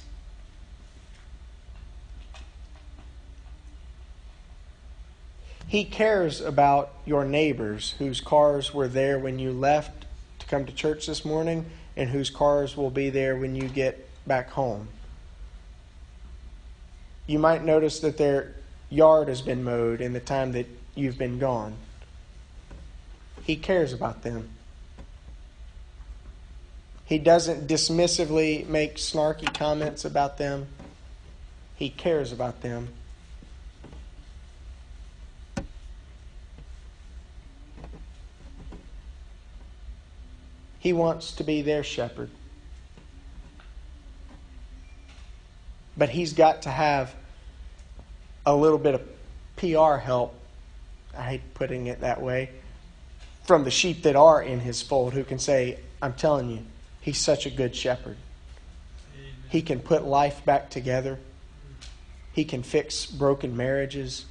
He 5.67 5.83
cares 5.83 6.39
about 6.39 6.93
your 7.05 7.25
neighbors 7.25 7.95
whose 7.99 8.21
cars 8.21 8.73
were 8.73 8.87
there 8.87 9.19
when 9.19 9.37
you 9.37 9.51
left 9.51 10.05
to 10.39 10.45
come 10.45 10.65
to 10.65 10.73
church 10.73 11.07
this 11.07 11.25
morning 11.25 11.65
and 11.97 12.09
whose 12.09 12.29
cars 12.29 12.77
will 12.77 12.89
be 12.89 13.09
there 13.09 13.35
when 13.35 13.55
you 13.55 13.67
get 13.67 14.07
back 14.25 14.49
home. 14.51 14.87
You 17.27 17.39
might 17.39 17.65
notice 17.65 17.99
that 17.99 18.17
their 18.17 18.55
yard 18.89 19.27
has 19.27 19.41
been 19.41 19.63
mowed 19.63 19.99
in 19.99 20.13
the 20.13 20.19
time 20.21 20.53
that 20.53 20.67
you've 20.93 21.17
been 21.17 21.39
gone. 21.39 21.75
He 23.43 23.57
cares 23.57 23.91
about 23.91 24.21
them. 24.21 24.54
He 27.05 27.19
doesn't 27.19 27.67
dismissively 27.67 28.67
make 28.67 28.95
snarky 28.95 29.53
comments 29.53 30.05
about 30.05 30.39
them. 30.39 30.67
He 31.75 31.89
cares 31.89 32.31
about 32.31 32.61
them. 32.61 32.89
He 40.79 40.93
wants 40.93 41.31
to 41.33 41.43
be 41.43 41.61
their 41.61 41.83
shepherd. 41.83 42.29
But 45.97 46.09
he's 46.09 46.33
got 46.33 46.63
to 46.63 46.69
have 46.69 47.15
a 48.45 48.55
little 48.55 48.77
bit 48.77 48.95
of 48.95 49.01
PR 49.55 49.97
help. 49.97 50.35
I 51.17 51.23
hate 51.23 51.53
putting 51.53 51.87
it 51.87 52.01
that 52.01 52.21
way. 52.21 52.49
From 53.45 53.63
the 53.63 53.71
sheep 53.71 54.03
that 54.03 54.15
are 54.15 54.41
in 54.41 54.59
his 54.59 54.81
fold 54.81 55.13
who 55.13 55.23
can 55.23 55.39
say, 55.39 55.79
I'm 56.01 56.13
telling 56.13 56.49
you, 56.49 56.59
He's 57.05 57.19
such 57.19 57.45
a 57.45 57.51
good 57.51 57.75
shepherd. 57.75 58.17
He 59.49 59.61
can 59.61 59.79
put 59.79 60.03
life 60.03 60.43
back 60.43 60.71
together. 60.71 61.19
He 62.33 62.43
can 62.45 62.63
fix 62.63 63.05
broken 63.05 63.55
marriages. 63.55 64.25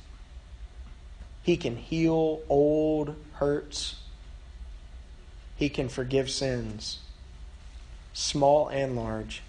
He 1.45 1.57
can 1.57 1.77
heal 1.77 2.43
old 2.49 3.15
hurts. 3.35 4.01
He 5.55 5.69
can 5.69 5.89
forgive 5.89 6.29
sins, 6.29 6.99
small 8.13 8.67
and 8.67 8.97
large. 8.97 9.41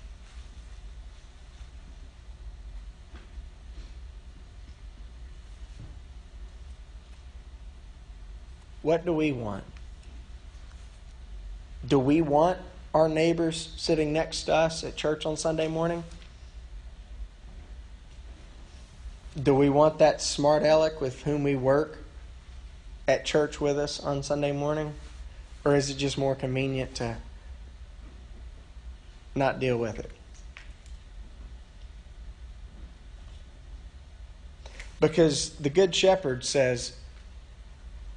What 8.83 9.03
do 9.03 9.13
we 9.13 9.31
want? 9.31 9.63
Do 11.87 11.97
we 11.97 12.21
want 12.21 12.59
our 12.95 13.09
neighbors 13.09 13.73
sitting 13.75 14.13
next 14.13 14.43
to 14.43 14.55
us 14.55 14.81
at 14.85 14.95
church 14.95 15.25
on 15.25 15.35
Sunday 15.35 15.67
morning? 15.67 16.01
Do 19.41 19.53
we 19.53 19.69
want 19.69 19.99
that 19.99 20.21
smart 20.21 20.63
aleck 20.63 21.01
with 21.01 21.23
whom 21.23 21.43
we 21.43 21.57
work 21.57 21.97
at 23.05 23.25
church 23.25 23.59
with 23.59 23.77
us 23.77 23.99
on 23.99 24.23
Sunday 24.23 24.53
morning? 24.53 24.93
Or 25.65 25.75
is 25.75 25.89
it 25.89 25.95
just 25.95 26.17
more 26.17 26.35
convenient 26.35 26.95
to 26.95 27.17
not 29.35 29.59
deal 29.59 29.77
with 29.77 29.99
it? 29.99 30.09
Because 35.01 35.49
the 35.49 35.69
Good 35.69 35.93
Shepherd 35.93 36.45
says, 36.45 36.93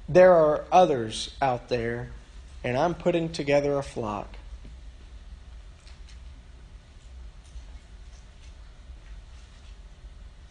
There 0.07 0.31
are 0.31 0.63
others 0.71 1.35
out 1.41 1.67
there, 1.67 2.11
and 2.63 2.77
I'm 2.77 2.95
putting 2.95 3.29
together 3.29 3.77
a 3.77 3.83
flock. 3.83 4.38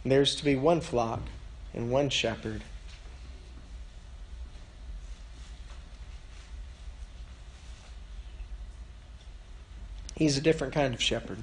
There's 0.09 0.35
to 0.35 0.43
be 0.43 0.55
one 0.55 0.81
flock 0.81 1.21
and 1.73 1.91
one 1.91 2.09
shepherd. 2.09 2.63
He's 10.15 10.35
a 10.35 10.41
different 10.41 10.73
kind 10.73 10.93
of 10.93 11.01
shepherd. 11.01 11.37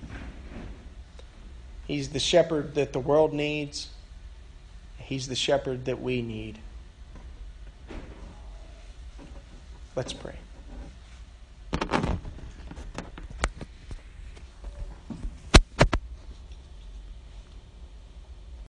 He's 1.87 2.09
the 2.09 2.19
shepherd 2.19 2.75
that 2.75 2.93
the 2.93 2.99
world 2.99 3.33
needs. 3.33 3.89
He's 4.99 5.29
the 5.29 5.37
shepherd 5.37 5.85
that 5.85 6.03
we 6.03 6.21
need. 6.21 6.59
Let's 9.95 10.13
pray. 10.13 10.35